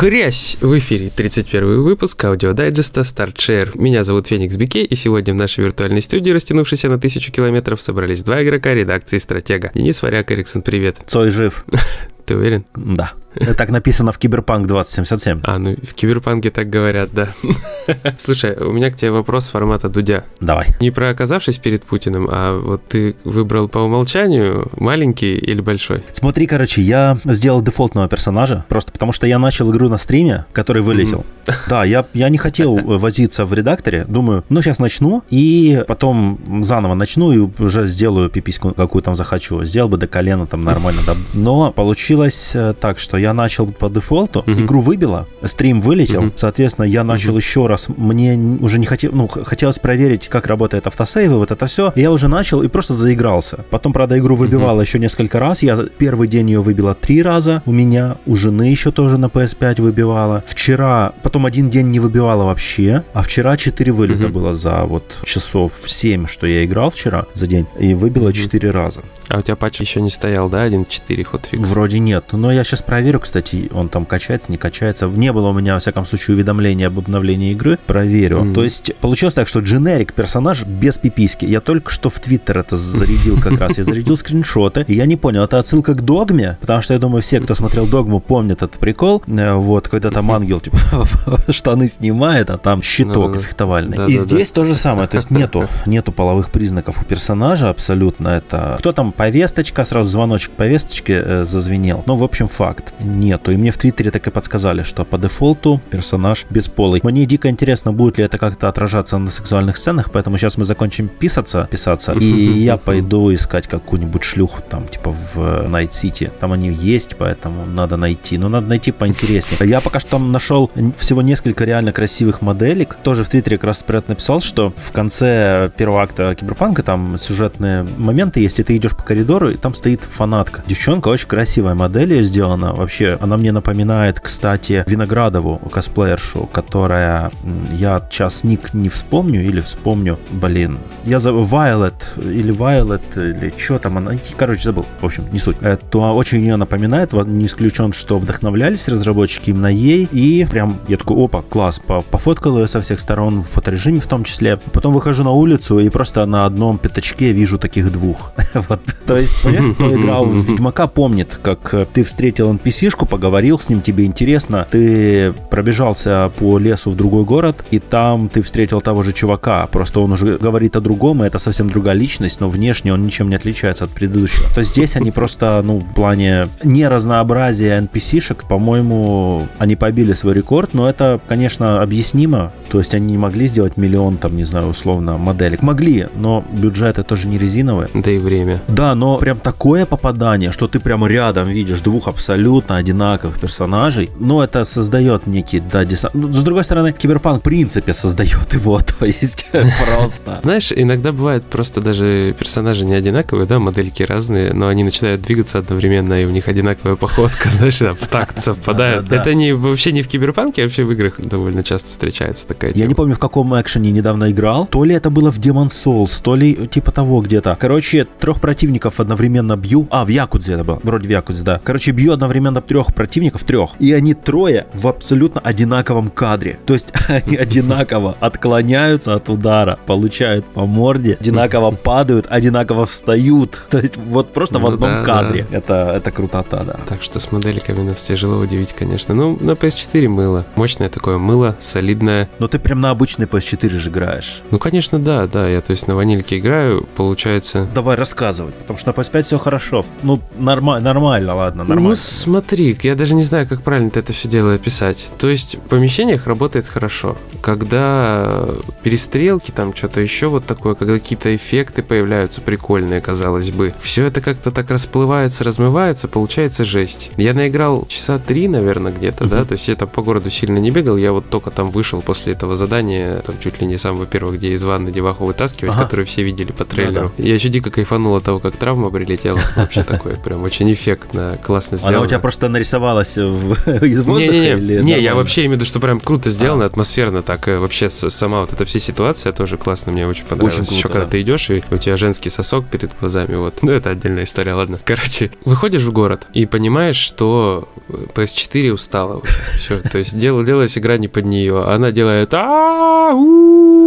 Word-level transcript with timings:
Хрясь! 0.00 0.56
В 0.62 0.78
эфире 0.78 1.10
31 1.14 1.82
выпуск 1.82 2.24
аудиодайджеста 2.24 3.02
StartShare. 3.02 3.72
Меня 3.74 4.02
зовут 4.02 4.28
Феникс 4.28 4.56
Бике, 4.56 4.82
и 4.82 4.94
сегодня 4.94 5.34
в 5.34 5.36
нашей 5.36 5.62
виртуальной 5.62 6.00
студии, 6.00 6.30
растянувшейся 6.30 6.88
на 6.88 6.98
тысячу 6.98 7.30
километров, 7.30 7.82
собрались 7.82 8.22
два 8.22 8.42
игрока 8.42 8.72
редакции 8.72 9.18
«Стратега». 9.18 9.70
Денис 9.74 10.00
Варяк, 10.00 10.32
Эриксон, 10.32 10.62
привет. 10.62 10.96
Цой 11.06 11.28
жив. 11.30 11.66
Ты 12.24 12.34
уверен? 12.34 12.64
Да. 12.74 13.12
Так 13.34 13.70
написано 13.70 14.12
в 14.12 14.18
Киберпанк 14.18 14.66
2077. 14.66 15.40
А, 15.44 15.58
ну 15.58 15.76
в 15.82 15.94
Киберпанке 15.94 16.50
так 16.50 16.68
говорят, 16.68 17.10
да. 17.12 17.28
Слушай, 18.18 18.56
у 18.56 18.72
меня 18.72 18.90
к 18.90 18.96
тебе 18.96 19.10
вопрос 19.10 19.48
формата 19.48 19.88
Дудя. 19.88 20.24
Давай. 20.40 20.68
Не 20.80 20.90
про 20.90 21.10
оказавшись 21.10 21.58
перед 21.58 21.84
Путиным, 21.84 22.28
а 22.30 22.58
вот 22.58 22.82
ты 22.88 23.16
выбрал 23.24 23.68
по 23.68 23.78
умолчанию 23.78 24.70
маленький 24.76 25.34
или 25.34 25.60
большой? 25.60 26.02
Смотри, 26.12 26.46
короче, 26.46 26.82
я 26.82 27.18
сделал 27.24 27.62
дефолтного 27.62 28.08
персонажа, 28.08 28.64
просто 28.68 28.92
потому 28.92 29.12
что 29.12 29.26
я 29.26 29.38
начал 29.38 29.70
игру 29.70 29.88
на 29.88 29.98
стриме, 29.98 30.46
который 30.52 30.82
вылетел. 30.82 31.24
Да, 31.68 31.84
я, 31.84 32.04
я 32.14 32.28
не 32.28 32.38
хотел 32.38 32.74
возиться 32.98 33.44
в 33.44 33.54
редакторе, 33.54 34.04
думаю, 34.08 34.44
ну 34.48 34.60
сейчас 34.62 34.78
начну, 34.78 35.22
и 35.30 35.84
потом 35.86 36.38
заново 36.62 36.94
начну, 36.94 37.32
и 37.32 37.38
уже 37.62 37.86
сделаю 37.86 38.28
пипиську, 38.28 38.72
какую 38.72 39.02
там 39.02 39.14
захочу. 39.14 39.64
Сделал 39.64 39.88
бы 39.88 39.98
до 39.98 40.06
колена 40.06 40.46
там 40.46 40.64
нормально. 40.64 41.02
Да. 41.06 41.14
Но 41.34 41.72
получилось 41.72 42.52
э, 42.54 42.74
так, 42.78 42.98
что 42.98 43.19
я 43.20 43.34
начал 43.34 43.66
по 43.66 43.88
дефолту, 43.88 44.42
uh-huh. 44.46 44.64
игру 44.64 44.80
выбило, 44.80 45.26
стрим 45.44 45.80
вылетел, 45.80 46.24
uh-huh. 46.24 46.32
соответственно, 46.36 46.86
я 46.86 47.04
начал 47.04 47.34
uh-huh. 47.34 47.40
еще 47.40 47.66
раз, 47.66 47.88
мне 47.88 48.36
уже 48.60 48.78
не 48.78 48.86
хотел, 48.86 49.12
ну, 49.12 49.28
хотелось 49.28 49.78
проверить, 49.78 50.28
как 50.28 50.46
работает 50.46 50.86
автосейвы, 50.86 51.38
вот 51.38 51.50
это 51.50 51.66
все, 51.66 51.92
я 51.96 52.10
уже 52.10 52.28
начал 52.28 52.62
и 52.62 52.68
просто 52.68 52.94
заигрался. 52.94 53.64
Потом, 53.70 53.92
правда, 53.92 54.18
игру 54.18 54.34
выбивало 54.34 54.80
uh-huh. 54.80 54.84
еще 54.84 54.98
несколько 54.98 55.38
раз, 55.38 55.62
я 55.62 55.76
первый 55.98 56.28
день 56.28 56.50
ее 56.50 56.60
выбила 56.60 56.94
три 56.94 57.22
раза, 57.22 57.62
у 57.66 57.72
меня, 57.72 58.16
у 58.26 58.36
жены 58.36 58.64
еще 58.70 58.92
тоже 58.92 59.18
на 59.18 59.26
PS5 59.26 59.82
выбивала. 59.82 60.42
Вчера, 60.46 61.12
потом 61.22 61.46
один 61.46 61.70
день 61.70 61.88
не 61.90 62.00
выбивала 62.00 62.44
вообще, 62.44 63.04
а 63.12 63.22
вчера 63.22 63.56
4 63.56 63.92
вылета 63.92 64.26
uh-huh. 64.26 64.32
было 64.32 64.54
за 64.54 64.84
вот 64.84 65.20
часов 65.24 65.72
7, 65.84 66.26
что 66.26 66.46
я 66.46 66.64
играл 66.64 66.90
вчера 66.90 67.26
за 67.34 67.46
день, 67.46 67.66
и 67.78 67.94
выбила 67.94 68.28
uh-huh. 68.28 68.32
4 68.32 68.70
раза. 68.70 69.02
А 69.28 69.38
у 69.38 69.42
тебя 69.42 69.56
патч 69.56 69.80
еще 69.80 70.00
не 70.00 70.10
стоял, 70.10 70.48
да, 70.48 70.66
1.4 70.66 71.24
хотфикс? 71.24 71.68
Вроде 71.68 71.98
нет, 71.98 72.24
но 72.32 72.52
я 72.52 72.64
сейчас 72.64 72.82
проверю 72.82 73.09
проверю, 73.10 73.20
кстати, 73.20 73.68
он 73.74 73.88
там 73.88 74.04
качается, 74.04 74.52
не 74.52 74.58
качается. 74.58 75.06
Не 75.06 75.32
было 75.32 75.48
у 75.48 75.52
меня, 75.52 75.74
во 75.74 75.80
всяком 75.80 76.06
случае, 76.06 76.36
уведомления 76.36 76.86
об 76.86 76.98
обновлении 76.98 77.52
игры. 77.52 77.76
Проверю. 77.86 78.38
Mm-hmm. 78.38 78.54
То 78.54 78.64
есть 78.64 78.94
получилось 79.00 79.34
так, 79.34 79.48
что 79.48 79.60
дженерик 79.60 80.12
персонаж 80.12 80.64
без 80.64 80.98
пиписки. 80.98 81.44
Я 81.44 81.60
только 81.60 81.90
что 81.90 82.08
в 82.08 82.20
Твиттер 82.20 82.58
это 82.58 82.76
зарядил 82.76 83.40
как 83.40 83.58
раз. 83.58 83.78
Я 83.78 83.84
зарядил 83.84 84.16
скриншоты. 84.16 84.84
И 84.86 84.94
я 84.94 85.06
не 85.06 85.16
понял, 85.16 85.42
это 85.42 85.58
отсылка 85.58 85.94
к 85.94 86.04
Догме? 86.04 86.56
Потому 86.60 86.82
что 86.82 86.94
я 86.94 87.00
думаю, 87.00 87.22
все, 87.22 87.40
кто 87.40 87.54
смотрел 87.54 87.86
Догму, 87.86 88.20
помнят 88.20 88.62
этот 88.62 88.78
прикол. 88.78 89.22
Э, 89.26 89.54
вот, 89.54 89.88
когда 89.88 90.10
там 90.10 90.30
ангел, 90.30 90.60
типа, 90.60 90.78
штаны 91.48 91.88
снимает, 91.88 92.50
а 92.50 92.58
там 92.58 92.82
щиток 92.82 93.38
фехтовальный. 93.38 94.12
И 94.12 94.18
здесь 94.18 94.52
то 94.52 94.64
же 94.64 94.74
самое. 94.74 95.08
То 95.08 95.16
есть 95.16 95.30
нету, 95.30 95.66
нету 95.86 96.12
половых 96.12 96.50
признаков 96.50 97.02
у 97.02 97.04
персонажа 97.04 97.70
абсолютно. 97.70 98.28
Это 98.28 98.76
кто 98.78 98.92
там 98.92 99.10
повесточка, 99.10 99.84
сразу 99.84 100.10
звоночек 100.10 100.52
повесточки 100.52 101.12
э, 101.12 101.44
зазвенел. 101.44 102.04
Ну, 102.06 102.14
в 102.14 102.22
общем, 102.22 102.46
факт 102.46 102.92
нету. 103.02 103.52
И 103.52 103.56
мне 103.56 103.70
в 103.70 103.78
Твиттере 103.78 104.10
так 104.10 104.26
и 104.26 104.30
подсказали, 104.30 104.82
что 104.82 105.04
по 105.04 105.18
дефолту 105.18 105.80
персонаж 105.90 106.46
бесполый. 106.50 107.00
Мне 107.02 107.26
дико 107.26 107.48
интересно, 107.48 107.92
будет 107.92 108.18
ли 108.18 108.24
это 108.24 108.38
как-то 108.38 108.68
отражаться 108.68 109.18
на 109.18 109.30
сексуальных 109.30 109.76
сценах, 109.76 110.10
поэтому 110.10 110.38
сейчас 110.38 110.58
мы 110.58 110.64
закончим 110.64 111.08
писаться, 111.08 111.68
писаться, 111.70 112.12
и 112.12 112.24
я 112.58 112.76
пойду 112.76 113.32
искать 113.34 113.66
какую-нибудь 113.66 114.22
шлюху 114.22 114.62
там, 114.68 114.88
типа 114.88 115.10
в 115.10 115.38
Night 115.68 115.90
City. 115.90 116.30
Там 116.40 116.52
они 116.52 116.70
есть, 116.70 117.16
поэтому 117.16 117.66
надо 117.66 117.96
найти. 117.96 118.38
Но 118.38 118.48
надо 118.48 118.66
найти 118.66 118.92
поинтереснее. 118.92 119.68
Я 119.68 119.80
пока 119.80 120.00
что 120.00 120.10
там 120.10 120.32
нашел 120.32 120.70
всего 120.98 121.22
несколько 121.22 121.64
реально 121.64 121.92
красивых 121.92 122.42
моделек. 122.42 122.96
Тоже 123.02 123.24
в 123.24 123.28
Твиттере 123.28 123.58
как 123.58 123.64
раз 123.64 123.80
Спред 123.80 124.08
написал, 124.08 124.40
что 124.40 124.72
в 124.76 124.92
конце 124.92 125.70
первого 125.76 126.02
акта 126.02 126.34
Киберпанка 126.34 126.82
там 126.82 127.16
сюжетные 127.18 127.86
моменты 127.98 128.40
есть, 128.40 128.60
и 128.60 128.62
ты 128.62 128.76
идешь 128.76 128.96
по 128.96 129.02
коридору, 129.02 129.50
и 129.50 129.56
там 129.56 129.74
стоит 129.74 130.02
фанатка. 130.02 130.62
Девчонка 130.66 131.08
очень 131.08 131.28
красивая 131.28 131.74
модель 131.74 132.12
ее 132.12 132.24
сделана, 132.24 132.72
вообще, 132.72 132.89
она 133.20 133.36
мне 133.36 133.52
напоминает, 133.52 134.20
кстати, 134.20 134.84
Виноградову, 134.86 135.58
косплеершу, 135.70 136.48
которая, 136.52 137.30
я 137.72 138.00
сейчас 138.10 138.44
ник 138.44 138.74
не 138.74 138.88
вспомню 138.88 139.44
или 139.44 139.60
вспомню, 139.60 140.18
блин, 140.30 140.78
я 141.04 141.18
за 141.18 141.30
Violet 141.30 141.94
или 142.18 142.54
Violet 142.54 143.02
или 143.16 143.52
что 143.56 143.78
там 143.78 143.98
она, 143.98 144.12
короче, 144.36 144.62
забыл, 144.62 144.86
в 145.00 145.04
общем, 145.04 145.24
не 145.32 145.38
суть. 145.38 145.56
Это 145.60 145.98
очень 145.98 146.40
ее 146.40 146.56
напоминает, 146.56 147.12
не 147.12 147.46
исключен, 147.46 147.92
что 147.92 148.18
вдохновлялись 148.18 148.88
разработчики 148.88 149.50
именно 149.50 149.68
ей, 149.68 150.08
и 150.10 150.46
прям 150.50 150.78
я 150.88 150.96
такой, 150.96 151.24
опа, 151.24 151.42
класс, 151.42 151.80
пофоткал 152.10 152.58
ее 152.58 152.68
со 152.68 152.80
всех 152.80 153.00
сторон, 153.00 153.42
в 153.42 153.48
фоторежиме 153.48 154.00
в 154.00 154.06
том 154.06 154.24
числе. 154.24 154.58
Потом 154.72 154.92
выхожу 154.92 155.24
на 155.24 155.30
улицу 155.30 155.78
и 155.78 155.88
просто 155.88 156.24
на 156.26 156.46
одном 156.46 156.78
пятачке 156.78 157.32
вижу 157.32 157.58
таких 157.58 157.92
двух. 157.92 158.32
вот. 158.54 158.80
То 159.06 159.16
есть, 159.16 159.42
понимаешь, 159.42 159.74
кто 159.74 159.94
играл 159.94 160.26
в 160.26 160.34
Ведьмака, 160.34 160.86
помнит, 160.86 161.38
как 161.42 161.74
ты 161.92 162.02
встретил 162.02 162.52
NPC 162.52 162.79
NPC-шку, 162.80 163.06
поговорил 163.06 163.58
с 163.58 163.68
ним, 163.68 163.80
тебе 163.80 164.04
интересно, 164.04 164.66
ты 164.70 165.32
пробежался 165.50 166.30
по 166.38 166.58
лесу 166.58 166.90
в 166.90 166.96
другой 166.96 167.24
город, 167.24 167.64
и 167.70 167.78
там 167.78 168.28
ты 168.28 168.42
встретил 168.42 168.80
того 168.80 169.02
же 169.02 169.12
чувака, 169.12 169.66
просто 169.66 170.00
он 170.00 170.12
уже 170.12 170.38
говорит 170.38 170.76
о 170.76 170.80
другом, 170.80 171.22
и 171.22 171.26
это 171.26 171.38
совсем 171.38 171.70
другая 171.70 171.94
личность, 171.94 172.40
но 172.40 172.48
внешне 172.48 172.92
он 172.92 173.02
ничем 173.02 173.28
не 173.28 173.36
отличается 173.36 173.84
от 173.84 173.90
предыдущего. 173.90 174.46
То 174.54 174.62
здесь 174.62 174.96
они 174.96 175.10
просто, 175.10 175.62
ну, 175.64 175.78
в 175.78 175.94
плане 175.94 176.48
не 176.62 176.88
разнообразия 176.88 177.78
NPC-шек, 177.80 178.46
по-моему, 178.48 179.46
они 179.58 179.76
побили 179.76 180.12
свой 180.12 180.34
рекорд, 180.34 180.74
но 180.74 180.88
это, 180.88 181.20
конечно, 181.28 181.82
объяснимо, 181.82 182.52
то 182.70 182.78
есть 182.78 182.94
они 182.94 183.12
не 183.12 183.18
могли 183.18 183.46
сделать 183.46 183.76
миллион, 183.76 184.16
там, 184.16 184.36
не 184.36 184.44
знаю, 184.44 184.68
условно, 184.68 185.18
моделек. 185.18 185.62
Могли, 185.62 186.06
но 186.16 186.44
бюджеты 186.52 187.02
тоже 187.02 187.28
не 187.28 187.38
резиновые. 187.38 187.88
Да 187.94 188.10
и 188.10 188.18
время. 188.18 188.60
Да, 188.68 188.94
но 188.94 189.18
прям 189.18 189.38
такое 189.38 189.86
попадание, 189.86 190.52
что 190.52 190.68
ты 190.68 190.80
прямо 190.80 191.06
рядом 191.08 191.48
видишь 191.48 191.80
двух 191.80 192.08
абсолютно 192.08 192.69
абсолютно 192.70 192.76
одинаковых 192.76 193.38
персонажей, 193.38 194.10
но 194.18 194.42
это 194.42 194.64
создает 194.64 195.26
некий, 195.26 195.60
да, 195.60 195.84
десант. 195.84 196.14
Ну, 196.14 196.32
с 196.32 196.42
другой 196.42 196.64
стороны, 196.64 196.92
Киберпанк 196.92 197.40
в 197.40 197.42
принципе 197.42 197.94
создает 197.94 198.54
его, 198.54 198.80
то 198.80 199.06
есть 199.06 199.46
просто. 199.84 200.40
Знаешь, 200.42 200.72
иногда 200.74 201.12
бывает 201.12 201.44
просто 201.44 201.80
даже 201.80 202.34
персонажи 202.38 202.84
не 202.84 202.94
одинаковые, 202.94 203.46
да, 203.46 203.58
модельки 203.58 204.02
разные, 204.02 204.52
но 204.52 204.68
они 204.68 204.84
начинают 204.84 205.22
двигаться 205.22 205.58
одновременно, 205.58 206.22
и 206.22 206.24
у 206.24 206.30
них 206.30 206.48
одинаковая 206.48 206.96
походка, 206.96 207.50
знаешь, 207.50 207.80
в 207.80 208.06
такт 208.06 208.40
совпадает. 208.40 209.12
Это 209.12 209.34
не 209.34 209.52
вообще 209.52 209.92
не 209.92 210.02
в 210.02 210.08
Киберпанке, 210.08 210.62
а 210.62 210.64
вообще 210.64 210.84
в 210.84 210.92
играх 210.92 211.14
довольно 211.18 211.62
часто 211.62 211.90
встречается 211.90 212.46
такая 212.46 212.72
Я 212.74 212.86
не 212.86 212.94
помню, 212.94 213.14
в 213.14 213.18
каком 213.18 213.60
экшене 213.60 213.90
недавно 213.90 214.30
играл, 214.30 214.66
то 214.66 214.84
ли 214.84 214.94
это 214.94 215.10
было 215.10 215.30
в 215.30 215.38
Demon 215.38 215.68
Souls, 215.68 216.20
то 216.22 216.36
ли 216.36 216.68
типа 216.68 216.92
того 216.92 217.20
где-то. 217.20 217.56
Короче, 217.60 218.06
трех 218.20 218.40
противников 218.40 219.00
одновременно 219.00 219.56
бью. 219.56 219.86
А, 219.90 220.04
в 220.04 220.08
Якудзе 220.08 220.54
это 220.54 220.64
было, 220.64 220.80
вроде 220.82 221.08
в 221.08 221.10
Якудзе, 221.10 221.42
да. 221.42 221.60
Короче, 221.64 221.92
бью 221.92 222.12
одновременно 222.12 222.59
команда 222.60 222.68
трех 222.68 222.94
противников, 222.94 223.44
трех, 223.44 223.70
и 223.78 223.92
они 223.92 224.14
трое 224.14 224.66
в 224.74 224.86
абсолютно 224.86 225.40
одинаковом 225.40 226.10
кадре. 226.10 226.58
То 226.66 226.74
есть 226.74 226.92
они 227.08 227.36
одинаково 227.36 228.16
отклоняются 228.20 229.14
от 229.14 229.28
удара, 229.28 229.78
получают 229.86 230.44
по 230.46 230.66
морде, 230.66 231.16
одинаково 231.20 231.70
падают, 231.84 232.26
одинаково 232.28 232.86
встают. 232.86 233.58
То 233.70 233.78
есть 233.78 233.96
вот 233.96 234.32
просто 234.32 234.58
в 234.58 234.62
ну 234.62 234.72
одном 234.72 235.04
кадре. 235.04 235.46
Это, 235.50 235.92
это 235.96 236.10
крутота, 236.10 236.64
да. 236.64 236.76
Так 236.88 237.02
что 237.02 237.20
с 237.20 237.32
модельками 237.32 237.82
нас 237.82 238.02
тяжело 238.02 238.38
удивить, 238.38 238.72
конечно. 238.72 239.14
Ну, 239.14 239.36
на 239.40 239.52
PS4 239.52 240.08
мыло. 240.08 240.44
Мощное 240.56 240.88
такое 240.88 241.18
мыло, 241.18 241.56
солидное. 241.60 242.28
Но 242.38 242.48
ты 242.48 242.58
прям 242.58 242.80
на 242.80 242.90
обычный 242.90 243.26
PS4 243.26 243.78
же 243.78 243.90
играешь. 243.90 244.42
Ну, 244.50 244.58
конечно, 244.58 244.98
да, 244.98 245.26
да. 245.26 245.48
Я, 245.48 245.60
то 245.60 245.72
есть, 245.72 245.88
на 245.88 245.94
ванильке 245.94 246.38
играю, 246.38 246.86
получается... 246.96 247.66
Давай 247.74 247.96
рассказывать, 247.96 248.54
потому 248.54 248.78
что 248.78 248.90
на 248.90 248.92
PS5 248.94 249.22
все 249.22 249.38
хорошо. 249.38 249.84
Ну, 250.02 250.20
норма- 250.38 250.80
нормально, 250.80 251.34
ладно, 251.34 251.64
нормально. 251.64 251.88
Ну, 251.90 251.94
смотри, 252.40 252.76
я 252.82 252.94
даже 252.94 253.14
не 253.14 253.22
знаю, 253.22 253.46
как 253.46 253.62
правильно 253.62 253.90
это 253.94 254.12
все 254.12 254.26
дело 254.26 254.54
описать. 254.54 255.06
То 255.18 255.28
есть 255.28 255.56
в 255.56 255.60
помещениях 255.68 256.26
работает 256.26 256.66
хорошо. 256.66 257.16
Когда 257.42 258.48
перестрелки, 258.82 259.50
там 259.50 259.74
что-то 259.74 260.00
еще 260.00 260.28
вот 260.28 260.46
такое, 260.46 260.74
когда 260.74 260.94
какие-то 260.94 261.34
эффекты 261.36 261.82
появляются 261.82 262.40
прикольные, 262.40 263.02
казалось 263.02 263.50
бы, 263.50 263.74
все 263.78 264.06
это 264.06 264.20
как-то 264.22 264.50
так 264.50 264.70
расплывается, 264.70 265.44
размывается, 265.44 266.08
получается 266.08 266.64
жесть. 266.64 267.10
Я 267.16 267.34
наиграл 267.34 267.86
часа 267.88 268.18
три, 268.18 268.48
наверное, 268.48 268.92
где-то, 268.92 269.24
uh-huh. 269.24 269.28
да, 269.28 269.44
то 269.44 269.52
есть 269.52 269.68
я 269.68 269.76
там 269.76 269.88
по 269.88 270.02
городу 270.02 270.30
сильно 270.30 270.58
не 270.58 270.70
бегал, 270.70 270.96
я 270.96 271.12
вот 271.12 271.28
только 271.28 271.50
там 271.50 271.70
вышел 271.70 272.00
после 272.00 272.32
этого 272.32 272.56
задания, 272.56 273.18
там 273.20 273.36
чуть 273.38 273.60
ли 273.60 273.66
не 273.66 273.76
самого 273.76 274.06
первого, 274.06 274.32
где 274.32 274.52
из 274.52 274.62
ванны 274.62 274.90
деваху 274.90 275.26
вытаскивать, 275.26 275.74
Ага. 275.74 275.84
который 275.84 276.06
все 276.06 276.22
видели 276.22 276.52
по 276.52 276.64
трейлеру. 276.64 277.12
Да-да. 277.16 277.28
Я 277.28 277.34
еще 277.34 277.48
дико 277.48 277.70
кайфанул 277.70 278.16
от 278.16 278.24
того, 278.24 278.38
как 278.38 278.56
травма 278.56 278.90
прилетела. 278.90 279.40
Вообще 279.56 279.82
такое 279.82 280.16
прям 280.16 280.42
очень 280.42 280.72
эффектно, 280.72 281.38
классно 281.44 281.76
сделано. 281.76 281.98
Она 281.98 282.06
у 282.06 282.08
тебя 282.08 282.18
просто 282.30 282.48
нарисовалась 282.48 283.16
в- 283.18 283.84
из 283.84 283.98
воздуха? 284.02 284.20
Не-не-не, 284.32 284.52
или 284.52 284.82
не, 284.82 285.00
я 285.00 285.14
вообще 285.16 285.40
имею 285.42 285.52
в 285.52 285.54
виду, 285.56 285.64
что 285.64 285.80
прям 285.80 285.98
круто 285.98 286.30
сделано, 286.30 286.64
атмосферно 286.64 287.22
так. 287.22 287.48
э, 287.48 287.58
Вообще 287.58 287.90
сама 287.90 288.40
вот 288.42 288.52
эта 288.52 288.64
вся 288.64 288.78
ситуация 288.78 289.32
тоже 289.32 289.56
классно, 289.56 289.90
мне 289.92 290.06
очень 290.06 290.24
понравилась. 290.24 290.56
круто, 290.58 290.74
Еще 290.74 290.88
когда 290.88 291.04
да. 291.06 291.10
ты 291.10 291.20
идешь, 291.22 291.50
и 291.50 291.62
у 291.72 291.76
тебя 291.78 291.96
женский 291.96 292.30
сосок 292.30 292.66
перед 292.66 292.92
глазами, 293.00 293.34
вот. 293.34 293.58
Ну, 293.62 293.72
это 293.72 293.90
отдельная 293.90 294.24
история, 294.24 294.54
ладно. 294.54 294.78
Короче, 294.84 295.32
выходишь 295.44 295.82
в 295.82 295.92
город 295.92 296.28
и 296.32 296.46
понимаешь, 296.46 296.96
что 296.96 297.68
э, 297.88 297.92
PS4 298.14 298.70
устала 298.70 299.16
уже. 299.16 299.32
Все, 299.58 299.78
то 299.80 299.98
есть 299.98 300.16
дел- 300.16 300.44
делалась 300.44 300.78
игра 300.78 300.96
не 300.98 301.08
под 301.08 301.24
нее. 301.24 301.64
Она 301.64 301.90
делает 301.90 302.32
а 302.32 303.10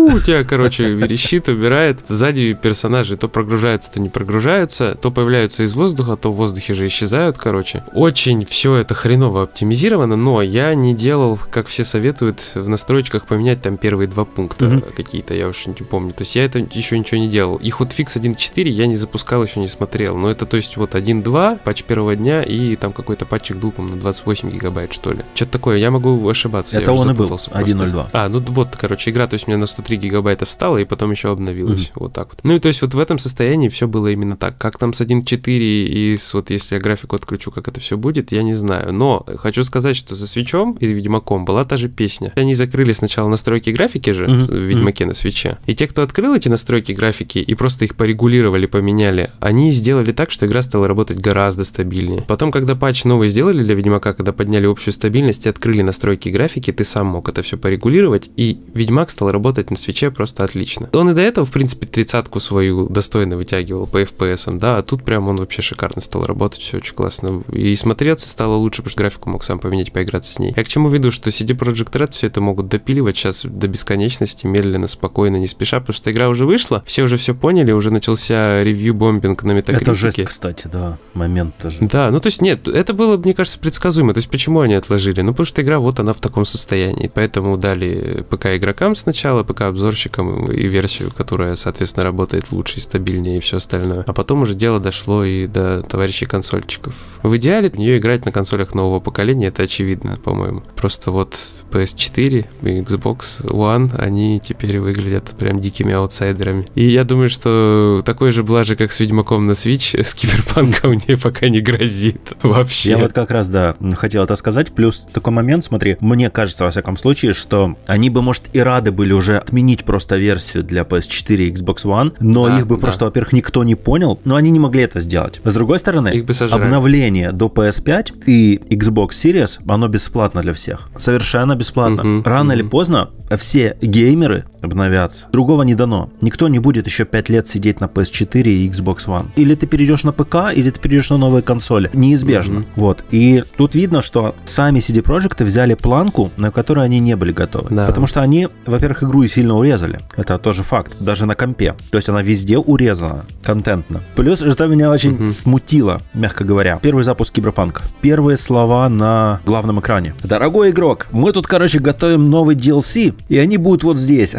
у 0.05 0.19
тебя, 0.19 0.43
короче, 0.43 0.89
верещит, 0.89 1.49
убирает. 1.49 1.99
Сзади 2.07 2.53
персонажи 2.53 3.17
то 3.17 3.27
прогружаются, 3.27 3.91
то 3.91 3.99
не 3.99 4.09
прогружаются, 4.09 4.95
то 5.01 5.11
появляются 5.11 5.63
из 5.63 5.73
воздуха, 5.73 6.15
то 6.15 6.31
в 6.31 6.35
воздухе 6.35 6.73
же 6.73 6.87
исчезают, 6.87 7.37
короче. 7.37 7.83
Очень 7.93 8.45
все 8.45 8.75
это 8.75 8.93
хреново 8.93 9.43
оптимизировано, 9.43 10.15
но 10.15 10.41
я 10.41 10.73
не 10.75 10.93
делал, 10.95 11.39
как 11.51 11.67
все 11.67 11.85
советуют, 11.85 12.41
в 12.55 12.67
настройках 12.67 13.25
поменять 13.25 13.61
там 13.61 13.77
первые 13.77 14.07
два 14.07 14.25
пункта 14.25 14.65
Мгм. 14.65 14.81
какие-то, 14.95 15.33
я 15.33 15.47
уж 15.47 15.65
не 15.67 15.73
помню. 15.73 16.11
То 16.11 16.21
есть 16.23 16.35
я 16.35 16.45
это 16.45 16.59
еще 16.59 16.97
ничего 16.97 17.19
не 17.19 17.27
делал. 17.29 17.57
И 17.57 17.69
Hotfix 17.69 18.17
1.4 18.17 18.69
я 18.69 18.87
не 18.87 18.95
запускал, 18.95 19.43
еще 19.43 19.59
не 19.59 19.67
смотрел. 19.67 20.15
Но 20.17 20.29
это, 20.29 20.45
то 20.45 20.57
есть, 20.57 20.77
вот 20.77 20.95
1.2, 20.95 21.59
патч 21.63 21.83
первого 21.83 22.15
дня, 22.15 22.41
и 22.43 22.75
там 22.75 22.93
какой-то 22.93 23.25
патчик 23.25 23.57
был, 23.57 23.71
по-моему, 23.71 23.95
на 23.97 24.01
28 24.01 24.49
гигабайт, 24.51 24.93
что 24.93 25.11
ли. 25.11 25.19
Что-то 25.35 25.51
такое, 25.53 25.77
я 25.77 25.91
могу 25.91 26.27
ошибаться. 26.27 26.77
Это 26.77 26.91
он 26.91 27.09
и 27.11 27.13
был, 27.13 27.27
запутался 27.27 27.49
просто. 27.49 27.71
1.02. 27.71 28.07
А, 28.13 28.29
ну 28.29 28.39
вот, 28.39 28.75
короче, 28.77 29.11
игра, 29.11 29.27
то 29.27 29.35
есть 29.35 29.47
у 29.47 29.51
меня 29.51 29.57
на 29.57 29.65
103 29.67 29.92
гигабайта 29.97 30.45
встала, 30.45 30.77
и 30.77 30.85
потом 30.85 31.11
еще 31.11 31.29
обновилась. 31.31 31.91
Вот 31.95 32.13
так 32.13 32.29
вот. 32.29 32.39
Ну 32.43 32.55
и 32.55 32.59
то 32.59 32.67
есть 32.67 32.81
вот 32.81 32.93
в 32.93 32.99
этом 32.99 33.17
состоянии 33.19 33.69
все 33.69 33.87
было 33.87 34.07
именно 34.07 34.35
так. 34.37 34.57
Как 34.57 34.77
там 34.77 34.93
с 34.93 35.01
1.4 35.01 35.47
и 35.47 36.15
с, 36.15 36.33
вот 36.33 36.49
если 36.49 36.75
я 36.75 36.81
графику 36.81 37.15
отключу, 37.15 37.51
как 37.51 37.67
это 37.67 37.79
все 37.79 37.97
будет, 37.97 38.31
я 38.31 38.43
не 38.43 38.53
знаю. 38.53 38.93
Но 38.93 39.25
хочу 39.37 39.63
сказать, 39.63 39.95
что 39.95 40.15
за 40.15 40.27
свечом 40.27 40.77
и 40.79 40.85
Ведьмаком 40.87 41.45
была 41.45 41.63
та 41.65 41.77
же 41.77 41.89
песня. 41.89 42.31
Они 42.35 42.53
закрыли 42.53 42.91
сначала 42.91 43.27
настройки 43.29 43.69
графики 43.69 44.11
же 44.11 44.27
Мгм. 44.27 44.45
в 44.45 44.49
Ведьмаке 44.55 45.05
на 45.05 45.13
свече. 45.13 45.57
И 45.65 45.75
те, 45.75 45.87
кто 45.87 46.01
открыл 46.03 46.35
эти 46.35 46.49
настройки 46.49 46.91
графики 46.91 47.39
и 47.39 47.55
просто 47.55 47.85
их 47.85 47.95
порегулировали, 47.95 48.65
поменяли, 48.65 49.31
они 49.39 49.71
сделали 49.71 50.11
так, 50.11 50.31
что 50.31 50.45
игра 50.45 50.61
стала 50.61 50.87
работать 50.87 51.19
гораздо 51.19 51.63
стабильнее. 51.65 52.23
Потом, 52.27 52.51
когда 52.51 52.75
патч 52.75 53.03
новый 53.05 53.29
сделали 53.29 53.63
для 53.63 53.75
Ведьмака, 53.75 54.13
когда 54.13 54.31
подняли 54.33 54.65
общую 54.65 54.93
стабильность 54.93 55.45
и 55.45 55.49
открыли 55.49 55.81
настройки 55.81 56.29
графики, 56.29 56.71
ты 56.71 56.83
сам 56.83 57.07
мог 57.07 57.29
это 57.29 57.41
все 57.41 57.57
порегулировать, 57.57 58.29
и 58.35 58.57
Ведьмак 58.73 59.09
стал 59.09 59.31
работать 59.31 59.69
на 59.71 59.77
свече 59.83 60.11
просто 60.11 60.43
отлично. 60.43 60.89
Он 60.93 61.09
и 61.09 61.13
до 61.13 61.21
этого, 61.21 61.45
в 61.45 61.51
принципе, 61.51 61.87
тридцатку 61.87 62.39
свою 62.39 62.87
достойно 62.89 63.37
вытягивал 63.37 63.87
по 63.87 64.01
FPS, 64.01 64.57
да, 64.57 64.77
а 64.77 64.83
тут 64.83 65.03
прям 65.03 65.27
он 65.27 65.37
вообще 65.37 65.61
шикарно 65.61 66.01
стал 66.01 66.23
работать, 66.23 66.61
все 66.61 66.77
очень 66.77 66.95
классно. 66.95 67.43
И 67.51 67.75
смотреться 67.75 68.27
стало 68.27 68.55
лучше, 68.55 68.81
потому 68.81 68.91
что 68.91 68.99
графику 68.99 69.29
мог 69.29 69.43
сам 69.43 69.59
поменять, 69.59 69.91
поиграться 69.91 70.33
с 70.33 70.39
ней. 70.39 70.53
Я 70.55 70.63
к 70.63 70.67
чему 70.67 70.89
веду, 70.89 71.11
что 71.11 71.29
CD 71.29 71.57
Projekt 71.57 71.91
Red 71.91 72.11
все 72.11 72.27
это 72.27 72.41
могут 72.41 72.67
допиливать 72.67 73.17
сейчас 73.17 73.43
до 73.43 73.67
бесконечности, 73.67 74.45
медленно, 74.45 74.87
спокойно, 74.87 75.37
не 75.37 75.47
спеша, 75.47 75.79
потому 75.79 75.93
что 75.93 76.11
игра 76.11 76.29
уже 76.29 76.45
вышла, 76.45 76.83
все 76.85 77.03
уже 77.03 77.17
все 77.17 77.35
поняли, 77.35 77.71
уже 77.71 77.91
начался 77.91 78.61
ревью-бомбинг 78.61 79.43
на 79.43 79.51
метакритике. 79.51 79.91
Это 79.91 79.99
жесть, 79.99 80.23
кстати, 80.23 80.69
да, 80.71 80.97
момент 81.13 81.55
тоже. 81.61 81.77
Да, 81.81 82.09
ну 82.11 82.19
то 82.19 82.27
есть 82.27 82.41
нет, 82.41 82.67
это 82.67 82.93
было, 82.93 83.17
мне 83.17 83.33
кажется, 83.33 83.59
предсказуемо. 83.59 84.13
То 84.13 84.19
есть 84.19 84.29
почему 84.29 84.61
они 84.61 84.73
отложили? 84.73 85.21
Ну 85.21 85.31
потому 85.31 85.45
что 85.45 85.61
игра 85.61 85.79
вот 85.79 85.99
она 85.99 86.13
в 86.13 86.21
таком 86.21 86.45
состоянии. 86.45 87.11
Поэтому 87.13 87.57
дали 87.57 88.25
ПК 88.29 88.47
игрокам 88.55 88.95
сначала, 88.95 89.43
ПК 89.43 89.61
обзорщикам 89.73 90.45
и 90.45 90.67
версию, 90.67 91.11
которая, 91.15 91.55
соответственно, 91.55 92.05
работает 92.05 92.51
лучше 92.51 92.77
и 92.77 92.81
стабильнее 92.81 93.37
и 93.37 93.39
все 93.39 93.57
остальное. 93.57 94.03
А 94.07 94.13
потом 94.13 94.43
уже 94.43 94.53
дело 94.55 94.79
дошло 94.79 95.23
и 95.23 95.47
до 95.47 95.83
товарищей 95.83 96.25
консольчиков. 96.25 96.95
В 97.21 97.35
идеале 97.37 97.69
в 97.69 97.77
нее 97.77 97.97
играть 97.97 98.25
на 98.25 98.31
консолях 98.31 98.73
нового 98.73 98.99
поколения, 98.99 99.47
это 99.47 99.63
очевидно, 99.63 100.15
по-моему. 100.23 100.63
Просто 100.75 101.11
вот 101.11 101.37
PS4 101.73 102.45
и 102.61 102.65
Xbox 102.81 103.43
One, 103.45 103.91
они 103.97 104.39
теперь 104.39 104.79
выглядят 104.79 105.31
прям 105.37 105.59
дикими 105.59 105.93
аутсайдерами. 105.93 106.65
И 106.75 106.85
я 106.85 107.03
думаю, 107.03 107.29
что 107.29 108.01
такой 108.05 108.31
же 108.31 108.43
блажи, 108.43 108.75
как 108.75 108.91
с 108.91 108.99
Ведьмаком 108.99 109.47
на 109.47 109.51
Switch, 109.51 110.01
с 110.03 110.13
Киберпанком 110.13 110.91
мне 110.91 111.17
пока 111.17 111.49
не 111.49 111.61
грозит 111.61 112.33
вообще. 112.43 112.91
Я 112.91 112.97
вот 112.99 113.13
как 113.13 113.31
раз, 113.31 113.49
да, 113.49 113.75
хотел 113.95 114.23
это 114.23 114.35
сказать. 114.35 114.71
Плюс 114.73 115.05
такой 115.11 115.33
момент, 115.33 115.63
смотри, 115.63 115.97
мне 115.99 116.29
кажется, 116.29 116.65
во 116.65 116.69
всяком 116.71 116.97
случае, 116.97 117.33
что 117.33 117.75
они 117.87 118.09
бы, 118.09 118.21
может, 118.21 118.43
и 118.53 118.59
рады 118.59 118.91
были 118.91 119.13
уже 119.13 119.37
отменить 119.37 119.83
просто 119.83 120.17
версию 120.17 120.63
для 120.63 120.83
PS4 120.83 121.35
и 121.35 121.51
Xbox 121.51 121.85
One, 121.85 122.15
но 122.19 122.47
Да, 122.47 122.59
их 122.59 122.67
бы 122.67 122.75
да. 122.75 122.81
просто, 122.81 123.05
во-первых, 123.05 123.33
никто 123.33 123.63
не 123.63 123.75
понял, 123.75 124.19
но 124.25 124.35
они 124.35 124.51
не 124.51 124.59
могли 124.59 124.83
это 124.83 124.99
сделать. 124.99 125.41
С 125.43 125.53
другой 125.53 125.79
стороны, 125.79 126.25
обновление 126.51 127.31
до 127.31 127.47
PS5 127.47 128.23
и 128.27 128.61
Xbox 128.69 129.09
Series, 129.09 129.59
оно 129.67 129.87
бесплатно 129.87 130.41
для 130.41 130.53
всех. 130.53 130.89
Совершенно 130.97 131.55
бесплатно. 131.55 131.62
Мгм, 132.03 132.23
Рано 132.23 132.51
или 132.53 132.61
мгм. 132.61 132.69
поздно 132.69 133.09
все 133.37 133.77
геймеры 133.81 134.45
обновятся. 134.61 135.27
Другого 135.31 135.63
не 135.63 135.75
дано. 135.75 136.09
Никто 136.21 136.47
не 136.47 136.59
будет 136.59 136.85
еще 136.85 137.05
5 137.05 137.29
лет 137.29 137.47
сидеть 137.47 137.79
на 137.81 137.85
PS4 137.85 138.43
и 138.43 138.69
Xbox 138.69 139.07
One. 139.07 139.27
Или 139.35 139.55
ты 139.55 139.65
перейдешь 139.67 140.03
на 140.03 140.11
ПК, 140.11 140.53
или 140.53 140.69
ты 140.69 140.79
перейдешь 140.79 141.09
на 141.09 141.17
новые 141.17 141.41
консоли. 141.41 141.89
Неизбежно. 141.93 142.59
Мгм. 142.59 142.65
Вот. 142.75 143.03
И 143.11 143.43
тут 143.57 143.75
видно, 143.75 144.01
что 144.01 144.35
сами 144.45 144.79
CD 144.79 145.01
Projekt 145.01 145.43
взяли 145.43 145.73
планку, 145.73 146.31
на 146.37 146.51
которую 146.51 146.83
они 146.85 146.99
не 146.99 147.15
были 147.15 147.31
готовы. 147.31 147.67
Да. 147.73 147.87
Потому 147.87 148.07
что 148.07 148.21
они, 148.21 148.47
во-первых, 148.65 149.03
игру 149.03 149.23
и 149.23 149.27
сильно 149.27 149.55
урезали. 149.57 149.99
Это 150.15 150.37
тоже 150.37 150.63
факт. 150.63 150.93
Даже 150.99 151.25
на 151.25 151.35
компе. 151.35 151.75
То 151.91 151.97
есть 151.97 152.09
она 152.09 152.21
везде 152.21 152.57
урезана 152.57 153.25
контентно. 153.43 154.01
Плюс, 154.15 154.39
что 154.39 154.67
меня 154.67 154.89
очень 154.91 155.13
Мгм. 155.13 155.29
смутило, 155.29 156.01
мягко 156.13 156.43
говоря, 156.43 156.79
первый 156.81 157.03
запуск 157.03 157.33
Киберпанка. 157.33 157.83
Первые 158.01 158.37
слова 158.37 158.87
на 158.89 159.39
главном 159.45 159.79
экране. 159.79 160.13
Дорогой 160.23 160.69
игрок, 160.71 161.07
мы 161.11 161.31
тут, 161.31 161.42
короче, 161.47 161.79
готовим 161.79 162.27
новый 162.29 162.55
DLC, 162.55 163.13
и 163.29 163.37
они 163.37 163.57
будут 163.57 163.83
вот 163.83 163.97
здесь. 163.97 164.35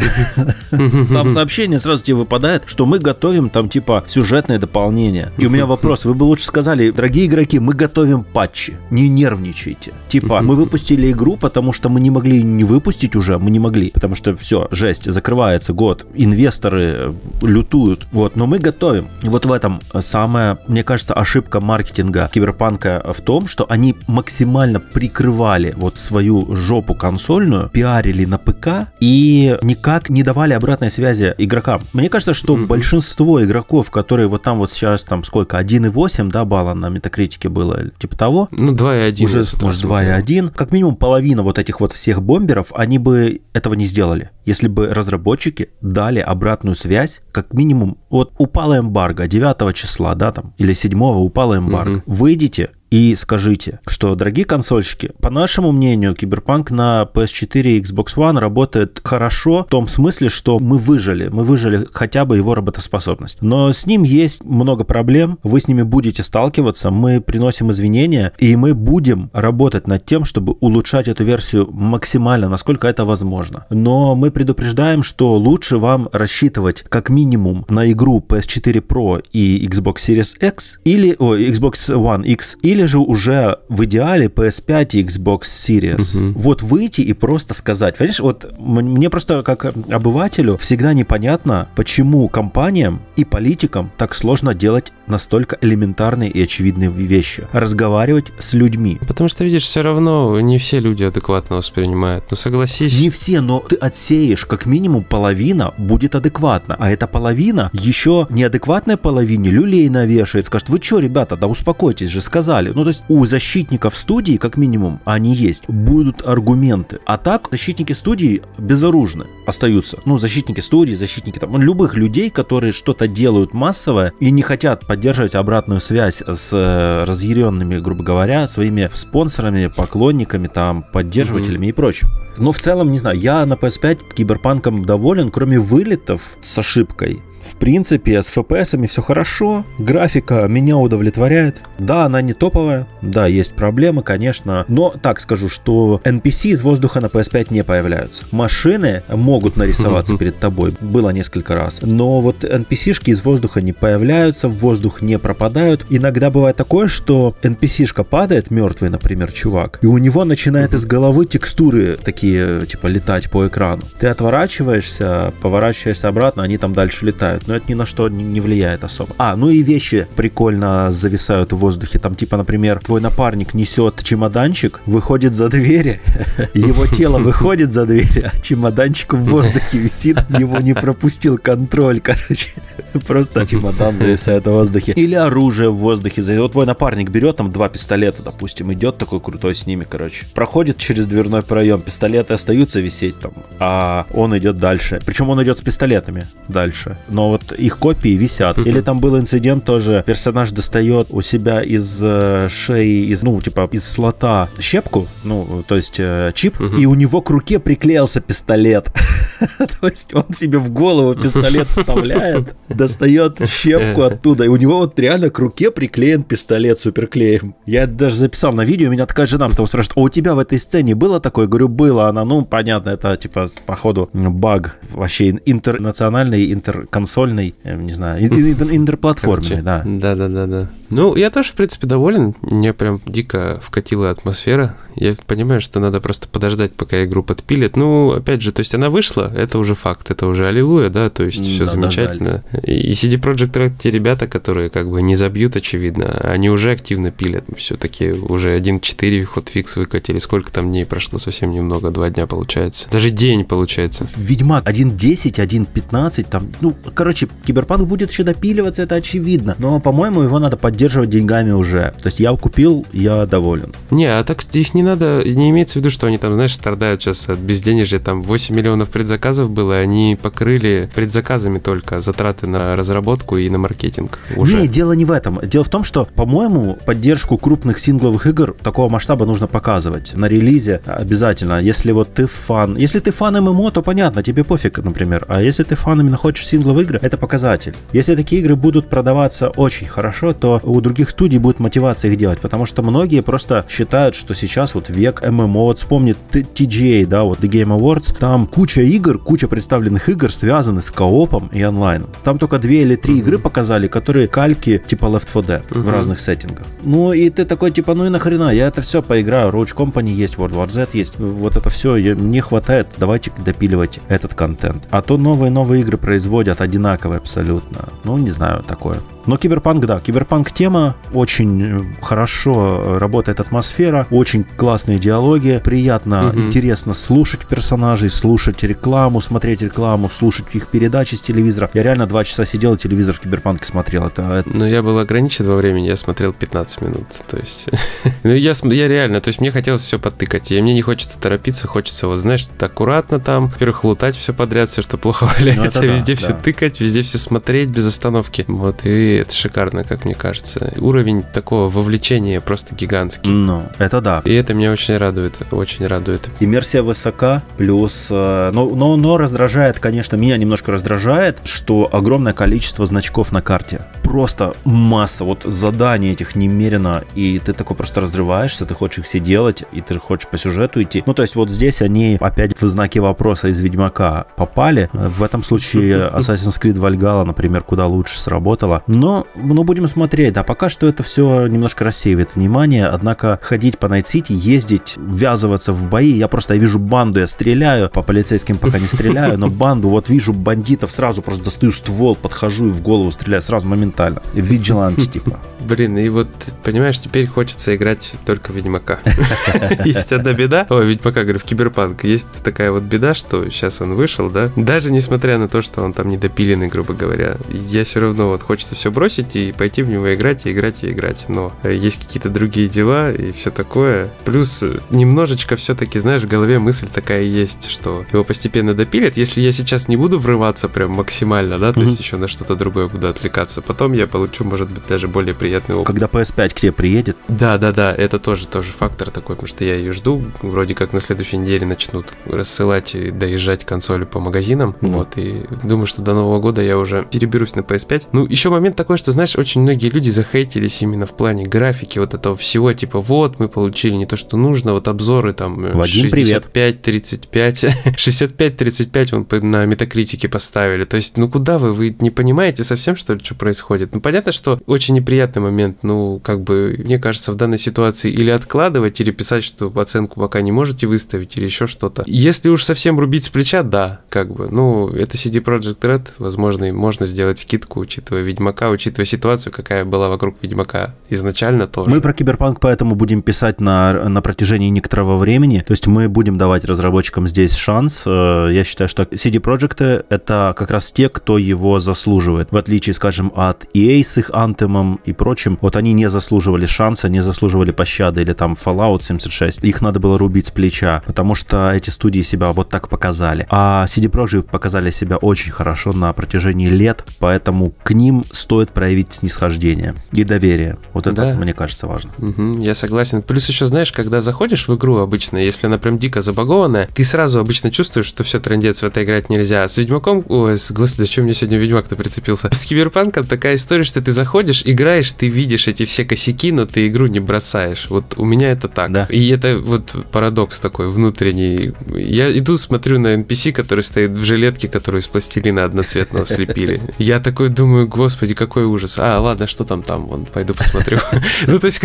Там 0.71 1.29
сообщение 1.29 1.79
сразу 1.79 2.03
тебе 2.03 2.15
выпадает, 2.15 2.63
что 2.65 2.85
мы 2.85 2.99
готовим 2.99 3.49
там 3.49 3.69
типа 3.69 4.03
сюжетное 4.07 4.59
дополнение. 4.59 5.31
И 5.37 5.45
у 5.45 5.49
меня 5.49 5.65
вопрос, 5.65 6.05
вы 6.05 6.13
бы 6.13 6.23
лучше 6.23 6.45
сказали, 6.45 6.91
дорогие 6.91 7.25
игроки, 7.25 7.59
мы 7.59 7.73
готовим 7.73 8.23
патчи, 8.23 8.75
не 8.89 9.07
нервничайте. 9.07 9.93
Типа, 10.07 10.41
мы 10.41 10.55
выпустили 10.55 11.11
игру, 11.11 11.37
потому 11.37 11.71
что 11.71 11.89
мы 11.89 11.99
не 11.99 12.09
могли 12.09 12.43
не 12.43 12.63
выпустить 12.63 13.15
уже, 13.15 13.37
мы 13.37 13.51
не 13.51 13.59
могли, 13.59 13.91
потому 13.91 14.15
что 14.15 14.35
все, 14.35 14.67
жесть, 14.71 15.11
закрывается 15.11 15.73
год, 15.73 16.07
инвесторы 16.15 16.83
э, 16.83 17.11
лютуют, 17.41 18.07
вот, 18.11 18.35
но 18.35 18.47
мы 18.47 18.59
готовим. 18.59 19.09
И 19.21 19.27
вот 19.27 19.45
в 19.45 19.51
этом 19.51 19.81
самая, 19.99 20.57
мне 20.67 20.83
кажется, 20.83 21.13
ошибка 21.13 21.59
маркетинга 21.59 22.29
Киберпанка 22.33 23.03
в 23.13 23.21
том, 23.21 23.47
что 23.47 23.65
они 23.69 23.95
максимально 24.07 24.79
прикрывали 24.79 25.73
вот 25.77 25.97
свою 25.97 26.55
жопу 26.55 26.94
консольную, 26.95 27.69
пиарили 27.69 28.25
на 28.25 28.37
ПК 28.37 28.89
и 28.99 29.57
никак 29.61 30.09
не 30.09 30.23
давали 30.23 30.53
обратной 30.53 30.89
связи 30.91 31.33
игрокам. 31.37 31.83
Мне 31.93 32.09
кажется, 32.09 32.33
что 32.33 32.55
Мгм. 32.55 32.67
большинство 32.67 33.43
игроков, 33.43 33.91
которые 33.91 34.27
вот 34.27 34.41
там 34.43 34.57
вот 34.59 34.71
сейчас 34.71 35.03
там 35.03 35.23
сколько, 35.23 35.57
1,8, 35.57 36.29
да, 36.29 36.45
балла 36.45 36.73
на 36.73 36.89
метакритике 36.89 37.49
было, 37.49 37.89
типа 37.99 38.17
того, 38.17 38.47
Ну, 38.51 38.73
2,1. 38.73 39.25
уже, 39.25 39.37
может, 39.37 39.79
смотрел. 39.81 40.17
2,1. 40.19 40.51
Как 40.55 40.71
минимум 40.71 40.95
половина 40.95 41.43
вот 41.43 41.59
этих 41.59 41.79
вот 41.81 41.91
всех 41.93 42.21
бомберов, 42.23 42.71
они 42.73 42.97
бы 42.99 43.41
этого 43.53 43.73
не 43.75 43.85
сделали. 43.85 44.29
Если 44.45 44.67
бы 44.67 44.87
разработчики 44.93 45.69
дали 45.81 46.19
обратную 46.19 46.75
связь, 46.75 47.21
как 47.31 47.53
минимум, 47.53 47.97
вот 48.09 48.33
упало 48.37 48.79
эмбарго 48.79 49.27
9 49.27 49.73
числа, 49.73 50.15
да, 50.15 50.31
там, 50.31 50.53
или 50.57 50.73
7 50.73 51.01
упало 51.23 51.57
эмбарго. 51.57 51.91
Мгм. 51.91 52.03
Выйдите 52.05 52.69
и 52.91 53.15
скажите, 53.15 53.79
что, 53.87 54.15
дорогие 54.15 54.45
консольщики, 54.45 55.11
по 55.19 55.29
нашему 55.29 55.71
мнению, 55.71 56.15
Киберпанк 56.15 56.71
на 56.71 57.07
PS4 57.13 57.61
и 57.61 57.81
Xbox 57.81 58.15
One 58.15 58.39
работает 58.39 59.01
хорошо 59.03 59.63
в 59.63 59.69
том 59.69 59.87
смысле, 59.87 60.29
что 60.29 60.59
мы 60.59 60.77
выжили, 60.77 61.27
мы 61.27 61.43
выжили 61.43 61.87
хотя 61.91 62.25
бы 62.25 62.37
его 62.37 62.55
работоспособность. 62.55 63.41
Но 63.41 63.71
с 63.71 63.85
ним 63.85 64.03
есть 64.03 64.43
много 64.43 64.83
проблем, 64.83 65.39
вы 65.43 65.59
с 65.59 65.67
ними 65.67 65.81
будете 65.81 66.23
сталкиваться, 66.23 66.91
мы 66.91 67.21
приносим 67.21 67.71
извинения, 67.71 68.31
и 68.37 68.55
мы 68.55 68.73
будем 68.73 69.29
работать 69.33 69.87
над 69.87 70.05
тем, 70.05 70.23
чтобы 70.23 70.53
улучшать 70.59 71.07
эту 71.07 71.23
версию 71.23 71.69
максимально, 71.71 72.49
насколько 72.49 72.87
это 72.87 73.05
возможно. 73.05 73.65
Но 73.69 74.15
мы 74.15 74.31
предупреждаем, 74.31 75.03
что 75.03 75.35
лучше 75.35 75.77
вам 75.77 76.09
рассчитывать 76.11 76.83
как 76.87 77.09
минимум 77.09 77.65
на 77.69 77.91
игру 77.91 78.23
PS4 78.27 78.85
Pro 78.85 79.23
и 79.31 79.67
Xbox 79.67 79.95
Series 79.95 80.47
X 80.47 80.79
или 80.85 81.15
о, 81.19 81.35
Xbox 81.35 81.93
One 81.93 82.23
X 82.25 82.57
или 82.61 82.74
Или 82.75 82.83
же 82.83 82.99
уже 82.99 83.59
в 83.69 83.85
идеале 83.85 84.27
PS5 84.27 84.89
и 84.95 85.03
Xbox 85.03 85.43
Series. 85.43 86.31
Угу. 86.31 86.39
Вот 86.39 86.61
выйти 86.61 86.99
и 86.99 87.13
просто 87.13 87.53
сказать. 87.53 87.95
Понимаешь, 87.97 88.19
вот 88.19 88.53
мне 88.59 89.09
просто 89.09 89.43
как 89.43 89.63
обывателю 89.63 90.57
всегда 90.57 90.91
непонятно, 90.91 91.69
почему 91.77 92.27
компаниям 92.27 93.01
и 93.15 93.23
политикам 93.23 93.93
так 93.97 94.13
сложно 94.13 94.53
делать 94.53 94.91
настолько 95.07 95.57
элементарные 95.61 96.29
и 96.29 96.43
очевидные 96.43 96.89
вещи. 96.89 97.47
Разговаривать 97.53 98.33
с 98.39 98.53
людьми. 98.53 98.99
Потому 99.07 99.29
что, 99.29 99.45
видишь, 99.45 99.63
все 99.63 99.81
равно 99.81 100.37
не 100.41 100.57
все 100.57 100.79
люди 100.79 101.05
адекватно 101.05 101.55
воспринимают. 101.55 102.25
Ну, 102.29 102.35
согласись. 102.35 102.99
Не 102.99 103.09
все, 103.09 103.39
но 103.39 103.61
ты 103.61 103.77
отсеешь, 103.77 104.45
как 104.45 104.65
минимум 104.65 105.05
половина 105.05 105.73
будет 105.77 106.15
адекватна. 106.15 106.75
А 106.77 106.91
эта 106.91 107.07
половина 107.07 107.69
еще 107.71 108.27
неадекватной 108.29 108.97
половине 108.97 109.49
люлей 109.49 109.87
навешает. 109.87 110.47
Скажет, 110.47 110.67
вы 110.67 110.81
что, 110.81 110.99
ребята, 110.99 111.37
да 111.37 111.47
успокойтесь 111.47 112.09
же, 112.09 112.19
сказали. 112.19 112.64
Ну, 112.73 112.83
то 112.83 112.89
есть 112.89 113.03
у 113.09 113.25
защитников 113.25 113.95
студии, 113.95 114.37
как 114.37 114.57
минимум, 114.57 115.01
они 115.05 115.33
есть, 115.33 115.67
будут 115.67 116.25
аргументы. 116.25 116.99
А 117.05 117.17
так, 117.17 117.47
защитники 117.51 117.93
студии 117.93 118.41
безоружны 118.57 119.25
остаются. 119.45 119.99
Ну, 120.05 120.17
защитники 120.17 120.59
студии, 120.59 120.93
защитники 120.93 121.39
там, 121.39 121.61
любых 121.61 121.95
людей, 121.95 122.29
которые 122.29 122.73
что-то 122.73 123.07
делают 123.07 123.53
массовое 123.53 124.13
и 124.19 124.31
не 124.31 124.41
хотят 124.41 124.87
поддерживать 124.87 125.35
обратную 125.35 125.79
связь 125.79 126.21
с 126.25 126.49
э, 126.53 127.03
разъяренными, 127.03 127.79
грубо 127.79 128.03
говоря, 128.03 128.47
своими 128.47 128.89
спонсорами, 128.93 129.67
поклонниками, 129.67 130.47
там, 130.47 130.83
поддерживателями 130.83 131.67
mm-hmm. 131.67 131.69
и 131.69 131.73
прочим. 131.73 132.07
Но 132.37 132.51
в 132.51 132.59
целом, 132.59 132.91
не 132.91 132.97
знаю, 132.97 133.17
я 133.17 133.45
на 133.45 133.53
PS5 133.53 134.13
киберпанком 134.15 134.85
доволен, 134.85 135.31
кроме 135.31 135.59
вылетов 135.59 136.37
с 136.41 136.57
ошибкой. 136.57 137.21
В 137.45 137.57
принципе, 137.57 138.21
с 138.21 138.35
FPS 138.35 138.87
все 138.87 139.01
хорошо, 139.01 139.65
графика 139.77 140.47
меня 140.47 140.77
удовлетворяет. 140.77 141.61
Да, 141.77 142.05
она 142.05 142.21
не 142.21 142.33
топовая, 142.33 142.87
да, 143.01 143.27
есть 143.27 143.53
проблемы, 143.53 144.01
конечно, 144.03 144.65
но 144.67 144.93
так 145.01 145.19
скажу, 145.19 145.47
что 145.47 146.01
NPC 146.03 146.49
из 146.49 146.63
воздуха 146.63 147.01
на 147.01 147.07
PS5 147.07 147.47
не 147.51 147.63
появляются. 147.63 148.25
Машины 148.31 149.03
могут 149.09 149.57
нарисоваться 149.57 150.17
перед 150.17 150.37
тобой, 150.37 150.73
было 150.81 151.11
несколько 151.11 151.55
раз, 151.55 151.79
но 151.81 152.19
вот 152.19 152.43
NPC-шки 152.43 153.11
из 153.11 153.23
воздуха 153.23 153.61
не 153.61 153.73
появляются, 153.73 154.47
в 154.47 154.57
воздух 154.57 155.01
не 155.01 155.19
пропадают. 155.19 155.85
Иногда 155.89 156.31
бывает 156.31 156.55
такое, 156.55 156.87
что 156.87 157.35
NPC-шка 157.43 158.03
падает, 158.03 158.51
мертвый, 158.51 158.89
например, 158.89 159.31
чувак, 159.31 159.79
и 159.81 159.85
у 159.85 159.97
него 159.97 160.25
начинает 160.25 160.73
из 160.73 160.85
головы 160.85 161.25
текстуры 161.25 161.97
такие, 162.03 162.65
типа, 162.65 162.87
летать 162.87 163.29
по 163.29 163.47
экрану. 163.47 163.83
Ты 163.99 164.07
отворачиваешься, 164.07 165.33
поворачиваешься 165.41 166.07
обратно, 166.07 166.43
они 166.43 166.57
там 166.57 166.73
дальше 166.73 167.05
летают 167.05 167.34
летают, 167.35 167.47
но 167.47 167.55
это 167.55 167.65
ни 167.67 167.73
на 167.73 167.85
что 167.85 168.09
не 168.09 168.41
влияет 168.41 168.83
особо. 168.83 169.13
А, 169.17 169.35
ну 169.35 169.49
и 169.49 169.61
вещи 169.61 170.07
прикольно 170.15 170.91
зависают 170.91 171.53
в 171.53 171.57
воздухе. 171.57 171.99
Там, 171.99 172.15
типа, 172.15 172.37
например, 172.37 172.79
твой 172.79 173.01
напарник 173.01 173.53
несет 173.53 174.03
чемоданчик, 174.03 174.81
выходит 174.85 175.33
за 175.33 175.49
двери, 175.49 176.01
его 176.53 176.87
тело 176.87 177.19
выходит 177.19 177.71
за 177.71 177.85
двери, 177.85 178.31
а 178.33 178.41
чемоданчик 178.41 179.13
в 179.13 179.23
воздухе 179.23 179.79
висит, 179.79 180.17
его 180.29 180.59
не 180.59 180.73
пропустил 180.73 181.37
контроль, 181.37 181.99
короче. 181.99 182.49
Просто 183.07 183.45
чемодан 183.45 183.97
зависает 183.97 184.45
в 184.45 184.51
воздухе. 184.51 184.93
Или 184.93 185.15
оружие 185.15 185.69
в 185.69 185.77
воздухе. 185.77 186.21
Вот 186.39 186.53
твой 186.53 186.65
напарник 186.65 187.09
берет 187.09 187.37
там 187.37 187.51
два 187.51 187.69
пистолета, 187.69 188.23
допустим, 188.23 188.71
идет 188.73 188.97
такой 188.97 189.19
крутой 189.19 189.55
с 189.55 189.65
ними, 189.65 189.85
короче. 189.89 190.27
Проходит 190.33 190.77
через 190.77 191.05
дверной 191.05 191.41
проем, 191.41 191.81
пистолеты 191.81 192.33
остаются 192.33 192.79
висеть 192.79 193.19
там, 193.19 193.33
а 193.59 194.05
он 194.13 194.37
идет 194.37 194.57
дальше. 194.57 195.01
Причем 195.05 195.29
он 195.29 195.41
идет 195.43 195.57
с 195.57 195.61
пистолетами 195.61 196.27
дальше. 196.47 196.97
Но 197.09 197.24
вот 197.29 197.51
их 197.51 197.77
копии 197.77 198.09
висят. 198.09 198.57
Или 198.57 198.81
там 198.81 198.99
был 198.99 199.17
инцидент 199.17 199.65
тоже, 199.65 200.03
персонаж 200.05 200.51
достает 200.51 201.07
у 201.09 201.21
себя 201.21 201.61
из 201.61 201.99
э, 202.03 202.47
шеи, 202.49 203.07
из, 203.07 203.23
ну, 203.23 203.41
типа, 203.41 203.67
из 203.71 203.87
слота 203.87 204.49
щепку, 204.59 205.07
ну, 205.23 205.63
то 205.67 205.75
есть 205.75 205.95
э, 205.99 206.31
чип, 206.35 206.59
и 206.59 206.85
у 206.85 206.93
него 206.93 207.21
к 207.21 207.29
руке 207.29 207.59
приклеился 207.59 208.21
пистолет. 208.21 208.91
То 209.81 209.87
есть 209.87 210.13
он 210.13 210.25
себе 210.33 210.59
в 210.59 210.69
голову 210.69 211.15
пистолет 211.15 211.67
вставляет, 211.67 212.55
достает 212.69 213.41
щепку 213.49 214.03
оттуда, 214.03 214.45
и 214.45 214.47
у 214.47 214.55
него 214.55 214.77
вот 214.77 214.99
реально 214.99 215.29
к 215.29 215.39
руке 215.39 215.71
приклеен 215.71 216.23
пистолет 216.23 216.79
суперклеем. 216.79 217.55
Я 217.65 217.87
даже 217.87 218.15
записал 218.15 218.53
на 218.53 218.63
видео, 218.63 218.89
меня 218.89 219.05
такая 219.05 219.25
жена 219.25 219.49
потом 219.49 219.67
спрашивает, 219.67 219.97
а 219.97 220.01
у 220.01 220.09
тебя 220.09 220.35
в 220.35 220.39
этой 220.39 220.59
сцене 220.59 220.95
было 220.95 221.19
такое? 221.19 221.47
говорю, 221.47 221.67
было. 221.67 222.07
Она, 222.07 222.25
ну, 222.25 222.45
понятно, 222.45 222.89
это 222.89 223.15
типа, 223.17 223.47
походу, 223.65 224.09
баг 224.13 224.77
вообще 224.91 225.29
интернациональный, 225.45 226.51
интерконсольный 226.53 227.14
консольный, 227.15 227.55
э, 227.63 227.75
не 227.75 227.91
знаю, 227.91 228.21
интерплатформенный, 228.25 229.61
да. 229.61 229.83
Да-да-да-да. 229.85 230.69
Ну, 230.89 231.15
я 231.15 231.31
тоже, 231.31 231.49
в 231.49 231.53
принципе, 231.53 231.87
доволен. 231.87 232.35
Мне 232.41 232.73
прям 232.73 232.99
дико 233.05 233.59
вкатила 233.61 234.11
атмосфера. 234.11 234.75
Я 234.95 235.15
понимаю, 235.25 235.59
что 235.59 235.79
надо 235.79 235.99
просто 235.99 236.27
подождать, 236.27 236.73
пока 236.73 237.03
игру 237.03 237.23
подпилят. 237.23 237.75
Ну, 237.75 238.11
опять 238.11 238.41
же, 238.41 238.51
то 238.51 238.61
есть 238.61 238.73
она 238.75 238.89
вышла, 238.89 239.31
это 239.35 239.57
уже 239.57 239.75
факт, 239.75 240.11
это 240.11 240.27
уже 240.27 240.45
аллилуйя, 240.45 240.89
да, 240.89 241.09
то 241.09 241.23
есть 241.23 241.43
все 241.43 241.65
да, 241.65 241.71
замечательно. 241.71 242.43
Да, 242.51 242.59
да. 242.61 242.71
И 242.71 242.91
CD 242.93 243.19
Projekt 243.19 243.73
те 243.79 243.91
ребята, 243.91 244.27
которые 244.27 244.69
как 244.69 244.89
бы 244.89 245.01
не 245.01 245.15
забьют, 245.15 245.55
очевидно, 245.55 246.11
они 246.23 246.49
уже 246.49 246.71
активно 246.71 247.11
пилят. 247.11 247.45
Все-таки 247.57 248.11
уже 248.11 248.57
1.4 248.57 249.23
хотфикс 249.23 249.75
выкатили. 249.75 250.19
Сколько 250.19 250.51
там 250.51 250.71
дней 250.71 250.85
прошло? 250.85 251.19
Совсем 251.19 251.51
немного, 251.51 251.89
два 251.89 252.09
дня 252.09 252.27
получается. 252.27 252.89
Даже 252.91 253.09
день 253.09 253.43
получается. 253.43 254.07
Ведьмак 254.15 254.65
1.10, 254.65 255.33
1.15, 255.33 256.27
там, 256.29 256.51
ну, 256.61 256.75
короче, 256.95 257.27
Киберпанк 257.45 257.87
будет 257.87 258.11
еще 258.11 258.23
допиливаться, 258.23 258.81
это 258.81 258.95
очевидно. 258.95 259.55
Но, 259.59 259.79
по-моему, 259.79 260.21
его 260.21 260.39
надо 260.39 260.57
поддерживать 260.57 261.09
деньгами 261.09 261.51
уже. 261.51 261.93
То 262.01 262.07
есть 262.07 262.19
я 262.19 262.35
купил, 262.35 262.85
я 262.91 263.25
доволен. 263.25 263.73
Не, 263.91 264.05
а 264.05 264.23
так 264.23 264.43
их 264.55 264.73
не 264.73 264.83
надо, 264.83 265.23
не 265.25 265.49
имеется 265.49 265.73
в 265.73 265.75
виду, 265.77 265.89
что 265.89 266.07
они 266.07 266.17
там, 266.17 266.33
знаешь, 266.33 266.53
страдают 266.53 267.01
сейчас 267.01 267.29
от 267.29 267.39
безденежья. 267.39 267.99
Там 267.99 268.21
8 268.21 268.55
миллионов 268.55 268.89
предзаказов 268.89 269.49
было, 269.49 269.79
и 269.79 269.83
они 269.83 270.17
покрыли 270.21 270.89
предзаказами 270.95 271.59
только 271.59 272.01
затраты 272.01 272.47
на 272.47 272.75
разработку 272.75 273.37
и 273.37 273.49
на 273.49 273.57
маркетинг. 273.57 274.19
Уже. 274.35 274.61
Не, 274.61 274.67
дело 274.67 274.93
не 274.93 275.05
в 275.05 275.11
этом. 275.11 275.39
Дело 275.43 275.63
в 275.63 275.69
том, 275.69 275.83
что, 275.83 276.07
по-моему, 276.15 276.77
поддержку 276.85 277.37
крупных 277.37 277.79
сингловых 277.79 278.25
игр 278.27 278.55
такого 278.63 278.89
масштаба 278.89 279.25
нужно 279.25 279.47
показывать 279.47 280.13
на 280.15 280.27
релизе 280.27 280.81
обязательно. 280.85 281.59
Если 281.59 281.91
вот 281.91 282.13
ты 282.13 282.27
фан, 282.27 282.77
если 282.77 282.99
ты 282.99 283.11
фан 283.11 283.35
ММО, 283.35 283.71
то 283.71 283.81
понятно, 283.81 284.23
тебе 284.23 284.43
пофиг, 284.43 284.77
например. 284.77 285.25
А 285.27 285.41
если 285.41 285.63
ты 285.63 285.75
фан 285.75 286.01
именно 286.01 286.17
хочешь 286.17 286.47
сингловых 286.47 286.84
игр, 286.85 286.99
это 287.01 287.17
показатель. 287.17 287.75
Если 287.93 288.15
такие 288.15 288.41
игры 288.41 288.55
будут 288.55 288.89
продаваться 288.89 289.49
очень 289.49 289.87
хорошо, 289.87 290.33
то 290.33 290.61
у 290.63 290.79
других 290.81 291.09
студий 291.09 291.39
будет 291.39 291.59
мотивация 291.59 292.11
их 292.11 292.17
делать, 292.17 292.39
потому 292.39 292.65
что 292.65 292.83
многие 292.83 293.21
просто 293.21 293.65
считают, 293.69 294.15
что 294.15 294.33
сейчас 294.35 294.75
вот 294.75 294.89
век 294.89 295.23
ММО, 295.23 295.47
вот 295.47 295.79
вспомни 295.79 296.15
TGA, 296.31 297.05
да, 297.05 297.23
вот 297.23 297.39
The 297.39 297.49
Game 297.49 297.77
Awards, 297.77 298.17
там 298.17 298.47
куча 298.47 298.81
игр, 298.81 299.17
куча 299.17 299.47
представленных 299.47 300.09
игр 300.09 300.31
связаны 300.31 300.81
с 300.81 300.91
коопом 300.91 301.49
и 301.51 301.61
онлайном. 301.61 302.09
Там 302.23 302.39
только 302.39 302.59
две 302.59 302.83
или 302.83 302.95
три 302.95 303.15
mm-hmm. 303.15 303.19
игры 303.19 303.39
показали, 303.39 303.87
которые 303.87 304.27
кальки 304.27 304.81
типа 304.85 305.05
Left 305.05 305.27
4 305.27 305.45
Dead 305.45 305.67
mm-hmm. 305.67 305.81
в 305.81 305.89
разных 305.89 306.19
сеттингах. 306.19 306.65
Ну 306.83 307.13
и 307.13 307.29
ты 307.29 307.45
такой 307.45 307.71
типа, 307.71 307.93
ну 307.93 308.05
и 308.05 308.09
нахрена, 308.09 308.51
я 308.51 308.67
это 308.67 308.81
все 308.81 309.01
поиграю, 309.01 309.51
Roach 309.51 309.75
Company 309.75 310.09
есть, 310.09 310.35
World 310.35 310.53
War 310.53 310.69
Z 310.69 310.89
есть, 310.93 311.19
вот 311.19 311.57
это 311.57 311.69
все, 311.69 311.95
мне 312.15 312.41
хватает, 312.41 312.87
давайте 312.97 313.31
допиливать 313.43 313.99
этот 314.07 314.33
контент. 314.33 314.83
А 314.91 315.01
то 315.01 315.17
новые-новые 315.17 315.81
игры 315.81 315.97
производят 315.97 316.61
одинаковые 316.75 317.17
абсолютно. 317.17 317.89
Ну, 318.03 318.17
не 318.17 318.29
знаю, 318.29 318.63
такое. 318.63 318.99
Но 319.27 319.37
киберпанк, 319.37 319.85
да, 319.85 319.99
киберпанк 319.99 320.51
тема, 320.51 320.95
очень 321.13 321.63
э, 321.63 321.81
хорошо 322.01 322.81
э, 322.85 322.97
работает 322.97 323.39
атмосфера, 323.39 324.07
очень 324.11 324.45
классные 324.57 324.99
диалоги, 324.99 325.61
приятно, 325.63 326.29
угу. 326.29 326.39
интересно 326.39 326.93
слушать 326.93 327.45
персонажей, 327.45 328.09
слушать 328.09 328.63
рекламу, 328.63 329.21
смотреть 329.21 329.61
рекламу, 329.61 330.09
слушать 330.09 330.45
их 330.53 330.67
передачи 330.67 331.15
с 331.15 331.21
телевизора. 331.21 331.69
Я 331.73 331.83
реально 331.83 332.07
два 332.07 332.23
часа 332.23 332.45
сидел 332.45 332.75
и 332.75 332.77
телевизор 332.77 333.15
в 333.15 333.19
киберпанке 333.19 333.65
смотрел. 333.65 334.05
Это, 334.05 334.21
это... 334.39 334.49
Ну, 334.49 334.65
я 334.65 334.83
был 334.83 334.99
ограничен 334.99 335.45
во 335.45 335.55
времени, 335.55 335.87
я 335.87 335.95
смотрел 335.95 336.33
15 336.33 336.81
минут, 336.81 337.07
то 337.27 337.37
есть... 337.37 337.69
ну, 338.23 338.31
я, 338.31 338.53
я 338.63 338.87
реально, 338.87 339.21
то 339.21 339.29
есть 339.29 339.41
мне 339.41 339.51
хотелось 339.51 339.81
все 339.81 339.99
подтыкать, 339.99 340.51
и 340.51 340.61
мне 340.61 340.73
не 340.73 340.81
хочется 340.81 341.19
торопиться, 341.19 341.67
хочется, 341.67 342.07
вот, 342.07 342.17
знаешь, 342.17 342.47
аккуратно 342.59 343.19
там, 343.19 343.47
во-первых, 343.47 343.83
лутать 343.83 344.15
все 344.15 344.33
подряд, 344.33 344.69
все, 344.69 344.81
что 344.81 344.97
плохо 344.97 345.29
валяется, 345.37 345.81
ну, 345.83 345.93
везде 345.93 346.13
да, 346.13 346.19
все 346.19 346.33
да. 346.33 346.39
тыкать, 346.41 346.79
везде 346.79 347.01
все 347.01 347.17
смотреть 347.17 347.69
без 347.69 347.87
остановки. 347.87 348.45
Вот, 348.47 348.81
и 348.83 349.14
это 349.17 349.33
шикарно, 349.33 349.83
как 349.83 350.05
мне 350.05 350.15
кажется. 350.15 350.73
Уровень 350.77 351.23
такого 351.23 351.69
вовлечения 351.69 352.41
просто 352.41 352.75
гигантский. 352.75 353.31
Ну, 353.31 353.63
это 353.77 354.01
да. 354.01 354.21
И 354.25 354.33
это 354.33 354.53
меня 354.53 354.71
очень 354.71 354.97
радует, 354.97 355.37
очень 355.51 355.85
радует. 355.87 356.29
Иммерсия 356.39 356.81
высока, 356.81 357.43
плюс... 357.57 358.07
Э, 358.09 358.51
но, 358.53 358.69
но, 358.69 358.95
но 358.95 359.17
раздражает, 359.17 359.79
конечно, 359.79 360.15
меня 360.15 360.37
немножко 360.37 360.71
раздражает, 360.71 361.39
что 361.43 361.89
огромное 361.91 362.33
количество 362.33 362.85
значков 362.85 363.31
на 363.31 363.41
карте 363.41 363.81
просто 364.15 364.55
масса 364.63 365.25
вот 365.25 365.41
заданий 365.43 366.11
этих 366.11 366.35
немерено, 366.35 367.03
и 367.15 367.37
ты 367.39 367.51
такой 367.51 367.75
просто 367.75 367.99
разрываешься, 368.01 368.65
ты 368.65 368.73
хочешь 368.73 368.99
их 368.99 369.05
все 369.05 369.19
делать, 369.19 369.65
и 369.73 369.81
ты 369.81 369.99
хочешь 369.99 370.27
по 370.27 370.37
сюжету 370.37 370.81
идти. 370.81 371.03
Ну, 371.05 371.13
то 371.13 371.21
есть 371.21 371.35
вот 371.35 371.49
здесь 371.49 371.81
они 371.81 372.17
опять 372.21 372.59
в 372.59 372.67
знаке 372.67 373.01
вопроса 373.01 373.49
из 373.49 373.59
Ведьмака 373.59 374.27
попали. 374.37 374.89
В 374.93 375.21
этом 375.21 375.43
случае 375.43 376.09
Assassin's 376.13 376.61
Creed 376.61 376.75
Valhalla, 376.75 377.25
например, 377.25 377.63
куда 377.63 377.87
лучше 377.87 378.19
сработала. 378.19 378.83
Но, 378.87 379.04
ну, 379.35 379.63
будем 379.63 379.87
смотреть. 379.87 380.33
Да, 380.33 380.43
пока 380.43 380.69
что 380.69 380.87
это 380.87 381.03
все 381.03 381.47
немножко 381.47 381.83
рассеивает 381.83 382.35
внимание, 382.35 382.87
однако 382.87 383.39
ходить 383.41 383.77
по 383.77 383.87
Найт-Сити, 383.87 384.33
ездить, 384.33 384.95
ввязываться 384.97 385.73
в 385.73 385.87
бои, 385.89 386.11
я 386.11 386.27
просто 386.27 386.53
я 386.53 386.59
вижу 386.59 386.79
банду, 386.79 387.19
я 387.19 387.27
стреляю, 387.27 387.89
по 387.89 388.01
полицейским 388.01 388.57
пока 388.57 388.79
не 388.79 388.87
стреляю, 388.87 389.37
но 389.37 389.49
банду, 389.49 389.89
вот 389.89 390.09
вижу 390.09 390.33
бандитов, 390.33 390.91
сразу 390.91 391.21
просто 391.21 391.45
достаю 391.45 391.71
ствол, 391.71 392.15
подхожу 392.15 392.67
и 392.67 392.69
в 392.69 392.81
голову 392.81 393.11
стреляю 393.11 393.41
сразу 393.41 393.67
моментально. 393.67 394.21
Vigilante 394.33 395.05
типа. 395.11 395.39
Блин, 395.61 395.97
и 395.97 396.09
вот, 396.09 396.27
понимаешь, 396.63 396.99
теперь 396.99 397.25
хочется 397.25 397.75
играть 397.75 398.13
только 398.25 398.53
Ведьмака. 398.53 398.99
Есть 399.85 400.11
одна 400.11 400.33
беда. 400.33 400.67
Ой, 400.69 400.85
Ведьмака, 400.85 401.23
говорю, 401.23 401.39
в 401.39 401.43
Киберпанк. 401.43 402.03
Есть 402.03 402.27
такая 402.43 402.71
вот 402.71 402.83
беда, 402.83 403.15
что 403.15 403.49
сейчас 403.49 403.81
он 403.81 403.95
вышел, 403.95 404.29
да? 404.29 404.51
Даже 404.55 404.91
несмотря 404.91 405.39
на 405.39 405.47
то, 405.47 405.61
что 405.61 405.81
он 405.81 405.93
там 405.93 406.09
недопиленный, 406.09 406.67
грубо 406.67 406.93
говоря, 406.93 407.37
я 407.49 407.83
все 407.83 407.99
равно 407.99 408.29
вот 408.29 408.43
хочется 408.43 408.75
все 408.75 408.91
бросить 408.95 409.35
и 409.35 409.51
пойти 409.51 409.83
в 409.83 409.89
него 409.89 410.11
играть, 410.13 410.47
и 410.47 410.51
играть, 410.51 410.83
и 410.83 410.91
играть. 410.91 411.25
Но 411.27 411.51
есть 411.63 412.03
какие-то 412.03 412.29
другие 412.29 412.67
дела 412.67 413.11
и 413.11 413.31
все 413.31 413.51
такое. 413.51 414.09
Плюс 414.23 414.63
немножечко 414.89 415.55
все-таки, 415.55 415.99
знаешь, 415.99 416.23
в 416.23 416.27
голове 416.27 416.57
мысль 416.57 416.87
такая 416.91 417.23
есть, 417.23 417.69
что 417.69 418.05
его 418.11 418.23
постепенно 418.23 418.73
допилят. 418.73 419.17
Если 419.17 419.41
я 419.41 419.51
сейчас 419.51 419.87
не 419.87 419.97
буду 419.97 420.17
врываться 420.17 420.69
прям 420.69 420.91
максимально, 420.91 421.59
да, 421.59 421.73
то 421.73 421.81
есть 421.83 421.99
еще 421.99 422.17
на 422.17 422.27
что-то 422.27 422.55
другое 422.55 422.87
буду 422.87 423.07
отвлекаться, 423.07 423.61
потом 423.61 423.93
я 423.93 424.07
получу, 424.07 424.43
может 424.45 424.69
быть, 424.71 424.87
даже 424.87 425.07
более 425.07 425.35
приятный 425.35 425.75
опыт. 425.75 425.87
Когда 425.87 426.07
PS5 426.07 426.49
к 426.49 426.53
тебе 426.53 426.71
приедет. 426.71 427.17
Да, 427.27 427.57
да, 427.57 427.71
да, 427.71 427.93
это 427.93 428.17
тоже, 428.17 428.47
тоже 428.47 428.71
фактор 428.71 429.09
такой, 429.09 429.35
потому 429.35 429.47
что 429.47 429.65
я 429.65 429.75
ее 429.75 429.91
жду. 429.91 430.23
Вроде 430.41 430.73
как 430.75 430.93
на 430.93 431.01
следующей 431.01 431.37
неделе 431.37 431.65
начнут 431.65 432.13
рассылать 432.25 432.95
и 432.95 433.11
доезжать 433.11 433.65
консоли 433.65 434.05
по 434.05 434.19
магазинам. 434.19 434.75
Mm. 434.81 434.91
Вот, 434.91 435.17
и 435.17 435.45
думаю, 435.63 435.85
что 435.85 436.01
до 436.01 436.13
Нового 436.13 436.39
года 436.39 436.61
я 436.61 436.77
уже 436.77 437.05
переберусь 437.09 437.55
на 437.55 437.61
PS5. 437.61 438.07
Ну, 438.11 438.25
еще 438.25 438.49
момент 438.49 438.75
такой, 438.75 438.84
что, 438.95 439.11
знаешь, 439.11 439.35
очень 439.37 439.61
многие 439.61 439.89
люди 439.89 440.09
захейтились 440.09 440.81
именно 440.81 441.05
в 441.05 441.15
плане 441.15 441.45
графики 441.45 441.99
вот 441.99 442.13
этого 442.13 442.35
всего, 442.35 442.71
типа, 442.73 442.99
вот, 443.01 443.39
мы 443.39 443.47
получили 443.49 443.95
не 443.95 444.05
то, 444.05 444.17
что 444.17 444.37
нужно, 444.37 444.73
вот 444.73 444.87
обзоры 444.87 445.33
там 445.33 445.61
Вадим, 445.73 446.09
65, 446.09 446.81
35, 446.81 447.65
65, 447.97 448.57
35 448.57 449.11
вон 449.11 449.27
на 449.31 449.65
метакритике 449.65 450.29
поставили. 450.29 450.85
То 450.85 450.95
есть, 450.95 451.17
ну 451.17 451.29
куда 451.29 451.57
вы? 451.57 451.73
Вы 451.73 451.95
не 451.99 452.11
понимаете 452.11 452.63
совсем, 452.63 452.95
что 452.95 453.13
ли, 453.13 453.19
что 453.23 453.35
происходит? 453.35 453.93
Ну, 453.93 454.01
понятно, 454.01 454.31
что 454.31 454.59
очень 454.65 454.95
неприятный 454.95 455.41
момент, 455.41 455.79
ну, 455.81 456.19
как 456.23 456.41
бы, 456.41 456.75
мне 456.77 456.99
кажется, 456.99 457.31
в 457.31 457.35
данной 457.35 457.57
ситуации 457.57 458.11
или 458.11 458.29
откладывать, 458.29 458.99
или 459.01 459.11
писать, 459.11 459.43
что 459.43 459.71
оценку 459.79 460.19
пока 460.19 460.41
не 460.41 460.51
можете 460.51 460.87
выставить, 460.87 461.37
или 461.37 461.45
еще 461.45 461.67
что-то. 461.67 462.03
Если 462.07 462.49
уж 462.49 462.63
совсем 462.63 462.99
рубить 462.99 463.25
с 463.25 463.29
плеча, 463.29 463.63
да, 463.63 464.01
как 464.09 464.33
бы, 464.33 464.49
ну, 464.49 464.89
это 464.89 465.17
CD 465.17 465.43
Project 465.43 465.79
Red, 465.79 466.07
возможно, 466.17 466.71
можно 466.73 467.05
сделать 467.05 467.39
скидку, 467.39 467.79
учитывая 467.79 468.21
Ведьмака, 468.21 468.69
учитывая 468.75 469.05
ситуацию, 469.05 469.51
какая 469.51 469.85
была 469.85 470.09
вокруг 470.09 470.35
Ведьмака 470.41 470.93
изначально 471.09 471.67
тоже. 471.67 471.89
Мы 471.89 472.01
про 472.01 472.13
Киберпанк 472.13 472.59
поэтому 472.59 472.95
будем 472.95 473.21
писать 473.21 473.59
на, 473.59 474.07
на 474.09 474.21
протяжении 474.21 474.69
некоторого 474.69 475.17
времени, 475.17 475.63
то 475.65 475.71
есть 475.71 475.87
мы 475.87 476.07
будем 476.09 476.37
давать 476.37 476.65
разработчикам 476.65 477.27
здесь 477.27 477.55
шанс. 477.55 478.03
Э, 478.05 478.49
я 478.51 478.63
считаю, 478.63 478.89
что 478.89 479.03
CD 479.03 479.41
Projekt 479.41 480.05
это 480.09 480.53
как 480.55 480.71
раз 480.71 480.91
те, 480.91 481.09
кто 481.09 481.37
его 481.37 481.79
заслуживает, 481.79 482.51
в 482.51 482.57
отличие, 482.57 482.93
скажем, 482.93 483.31
от 483.35 483.65
EA 483.73 484.03
с 484.03 484.17
их 484.17 484.29
Anthem 484.29 484.99
и 485.05 485.13
прочим. 485.13 485.57
Вот 485.61 485.75
они 485.75 485.93
не 485.93 486.09
заслуживали 486.09 486.65
шанса, 486.65 487.09
не 487.09 487.21
заслуживали 487.21 487.71
пощады, 487.71 488.21
или 488.21 488.33
там 488.33 488.53
Fallout 488.53 489.03
76. 489.03 489.63
Их 489.63 489.81
надо 489.81 489.99
было 489.99 490.17
рубить 490.17 490.47
с 490.47 490.51
плеча, 490.51 491.03
потому 491.05 491.35
что 491.35 491.71
эти 491.71 491.89
студии 491.89 492.21
себя 492.21 492.51
вот 492.51 492.69
так 492.69 492.89
показали. 492.89 493.45
А 493.49 493.85
CD 493.87 494.09
Projekt 494.09 494.43
показали 494.43 494.91
себя 494.91 495.17
очень 495.17 495.51
хорошо 495.51 495.93
на 495.93 496.11
протяжении 496.13 496.69
лет, 496.69 497.05
поэтому 497.19 497.73
к 497.83 497.91
ним 497.91 498.23
стоит 498.31 498.54
проявить 498.63 499.13
снисхождение 499.13 499.95
и 500.13 500.23
доверие. 500.23 500.77
Вот 500.93 501.07
это, 501.07 501.15
да. 501.15 501.35
мне 501.35 501.53
кажется, 501.53 501.87
важно. 501.87 502.11
Угу, 502.17 502.59
я 502.59 502.75
согласен. 502.75 503.21
Плюс 503.21 503.47
еще, 503.47 503.65
знаешь, 503.65 503.91
когда 503.91 504.21
заходишь 504.21 504.67
в 504.67 504.75
игру 504.75 504.97
обычно, 504.97 505.37
если 505.37 505.67
она 505.67 505.77
прям 505.77 505.97
дико 505.97 506.21
забагованная, 506.21 506.89
ты 506.93 507.03
сразу 507.03 507.39
обычно 507.39 507.71
чувствуешь, 507.71 508.05
что 508.05 508.23
все 508.23 508.39
трендец 508.39 508.81
в 508.81 508.85
это 508.85 509.03
играть 509.03 509.29
нельзя. 509.29 509.63
А 509.63 509.67
с 509.67 509.77
Ведьмаком, 509.77 510.23
ой, 510.27 510.57
с, 510.57 510.71
господи, 510.71 511.07
зачем 511.07 511.25
мне 511.25 511.33
сегодня 511.33 511.57
Ведьмак-то 511.57 511.95
прицепился? 511.95 512.49
С 512.53 512.65
Киберпанком 512.65 513.25
такая 513.25 513.55
история, 513.55 513.83
что 513.83 514.01
ты 514.01 514.11
заходишь, 514.11 514.63
играешь, 514.65 515.11
ты 515.11 515.29
видишь 515.29 515.67
эти 515.67 515.85
все 515.85 516.05
косяки, 516.05 516.51
но 516.51 516.65
ты 516.65 516.87
игру 516.87 517.07
не 517.07 517.19
бросаешь. 517.19 517.87
Вот 517.89 518.15
у 518.17 518.25
меня 518.25 518.51
это 518.51 518.67
так. 518.67 518.91
Да. 518.91 519.07
И 519.09 519.29
это 519.29 519.57
вот 519.57 519.93
парадокс 520.11 520.59
такой 520.59 520.89
внутренний. 520.89 521.73
Я 521.95 522.35
иду, 522.37 522.57
смотрю 522.57 522.99
на 522.99 523.15
NPC, 523.15 523.51
который 523.51 523.83
стоит 523.83 524.11
в 524.11 524.23
жилетке, 524.23 524.67
которую 524.67 525.01
из 525.01 525.07
пластилина 525.07 525.65
одноцветного 525.65 526.25
слепили. 526.25 526.81
Я 526.97 527.19
такой 527.19 527.49
думаю, 527.49 527.87
господи, 527.87 528.33
какой 528.45 528.65
ужас. 528.65 528.97
А, 528.99 529.19
ладно, 529.19 529.47
что 529.47 529.65
там 529.65 529.83
там, 529.83 530.05
вон, 530.05 530.25
пойду 530.25 530.53
посмотрю. 530.53 530.99
Ну, 531.47 531.59
то 531.59 531.65
есть 531.65 531.81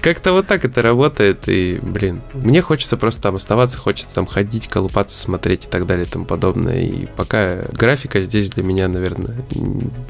как-то 0.00 0.32
вот 0.32 0.46
так 0.46 0.64
это 0.64 0.82
работает, 0.82 1.48
и, 1.48 1.78
блин, 1.82 2.20
мне 2.34 2.62
хочется 2.62 2.96
просто 2.96 3.22
там 3.22 3.36
оставаться, 3.36 3.78
хочется 3.78 4.14
там 4.14 4.26
ходить, 4.26 4.68
колупаться, 4.68 5.18
смотреть 5.18 5.64
и 5.64 5.68
так 5.68 5.86
далее 5.86 6.06
и 6.06 6.08
тому 6.08 6.24
подобное. 6.24 6.80
И 6.80 7.06
пока 7.06 7.64
графика 7.72 8.20
здесь 8.20 8.50
для 8.50 8.62
меня, 8.62 8.88
наверное, 8.88 9.36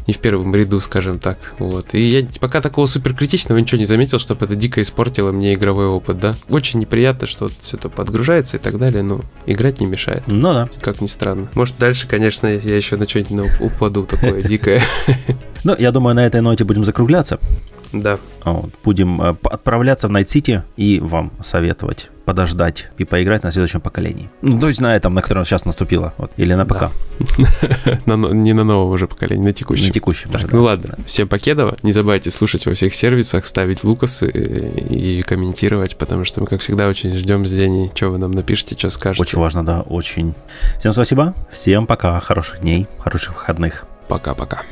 не 0.06 0.14
в 0.14 0.18
первом 0.18 0.54
ряду, 0.54 0.80
скажем 0.80 1.18
так. 1.18 1.38
Вот. 1.58 1.94
И 1.94 2.00
я 2.00 2.26
пока 2.40 2.60
такого 2.60 2.86
супер 2.86 3.14
критичного 3.14 3.58
ничего 3.58 3.78
не 3.78 3.86
заметил, 3.86 4.18
чтобы 4.18 4.44
это 4.44 4.56
дико 4.56 4.80
испортило 4.80 5.32
мне 5.32 5.54
игровой 5.54 5.86
опыт, 5.86 6.18
да. 6.18 6.34
Очень 6.48 6.80
неприятно, 6.80 7.26
что 7.26 7.50
все 7.60 7.76
это 7.76 7.88
подгружается 7.88 8.56
и 8.56 8.60
так 8.60 8.78
далее, 8.78 9.02
но 9.02 9.20
играть 9.46 9.80
не 9.80 9.86
мешает. 9.86 10.22
Ну 10.26 10.52
да. 10.52 10.68
Как 10.80 11.00
ни 11.00 11.06
странно. 11.06 11.48
Может, 11.54 11.78
дальше, 11.78 12.06
конечно, 12.08 12.46
я 12.46 12.76
еще 12.76 12.96
на 12.96 13.08
что-нибудь 13.08 13.60
упаду 13.60 14.04
такое 14.04 14.42
дикое. 14.42 14.82
Ну, 15.64 15.74
я 15.78 15.92
думаю, 15.92 16.14
на 16.14 16.26
этой 16.26 16.40
ноте 16.40 16.64
будем 16.64 16.84
закругляться. 16.84 17.38
Да. 17.92 18.18
Вот. 18.44 18.70
Будем 18.84 19.20
э, 19.20 19.34
отправляться 19.44 20.08
в 20.08 20.10
Найт-Сити 20.10 20.62
и 20.76 21.00
вам 21.00 21.32
советовать 21.40 22.10
подождать 22.28 22.90
и 22.98 23.04
поиграть 23.04 23.42
на 23.42 23.50
следующем 23.50 23.80
поколении. 23.80 24.28
Ну, 24.42 24.58
то 24.58 24.68
есть 24.68 24.82
на 24.82 24.94
этом, 24.94 25.14
на 25.14 25.22
котором 25.22 25.46
сейчас 25.46 25.64
наступило. 25.64 26.12
Вот. 26.18 26.30
Или 26.36 26.52
на 26.52 26.66
ПК. 26.66 26.90
Не 28.06 28.52
на 28.52 28.64
новом 28.64 28.90
уже 28.92 29.06
поколении, 29.06 29.42
на 29.42 29.52
текущем. 29.54 29.86
На 29.86 29.90
текущем. 29.92 30.30
Так, 30.30 30.52
ну 30.52 30.64
ладно. 30.64 30.98
Всем 31.06 31.26
покедово. 31.26 31.78
Не 31.82 31.92
забывайте 31.92 32.30
слушать 32.30 32.66
во 32.66 32.74
всех 32.74 32.92
сервисах, 32.92 33.46
ставить 33.46 33.82
лайкосы 33.82 34.28
и 34.28 35.22
комментировать, 35.22 35.96
потому 35.96 36.26
что 36.26 36.42
мы, 36.42 36.46
как 36.46 36.60
всегда, 36.60 36.88
очень 36.88 37.16
ждем 37.16 37.46
с 37.46 37.50
Деней, 37.50 37.90
что 37.94 38.10
вы 38.10 38.18
нам 38.18 38.32
напишите, 38.32 38.76
что 38.76 38.90
скажете. 38.90 39.22
Очень 39.22 39.38
важно, 39.38 39.64
да, 39.64 39.80
очень. 39.80 40.34
Всем 40.78 40.92
спасибо. 40.92 41.34
Всем 41.50 41.86
пока. 41.86 42.20
Хороших 42.20 42.60
дней, 42.60 42.88
хороших 42.98 43.36
выходных. 43.36 43.86
Пока-пока. 44.06 44.64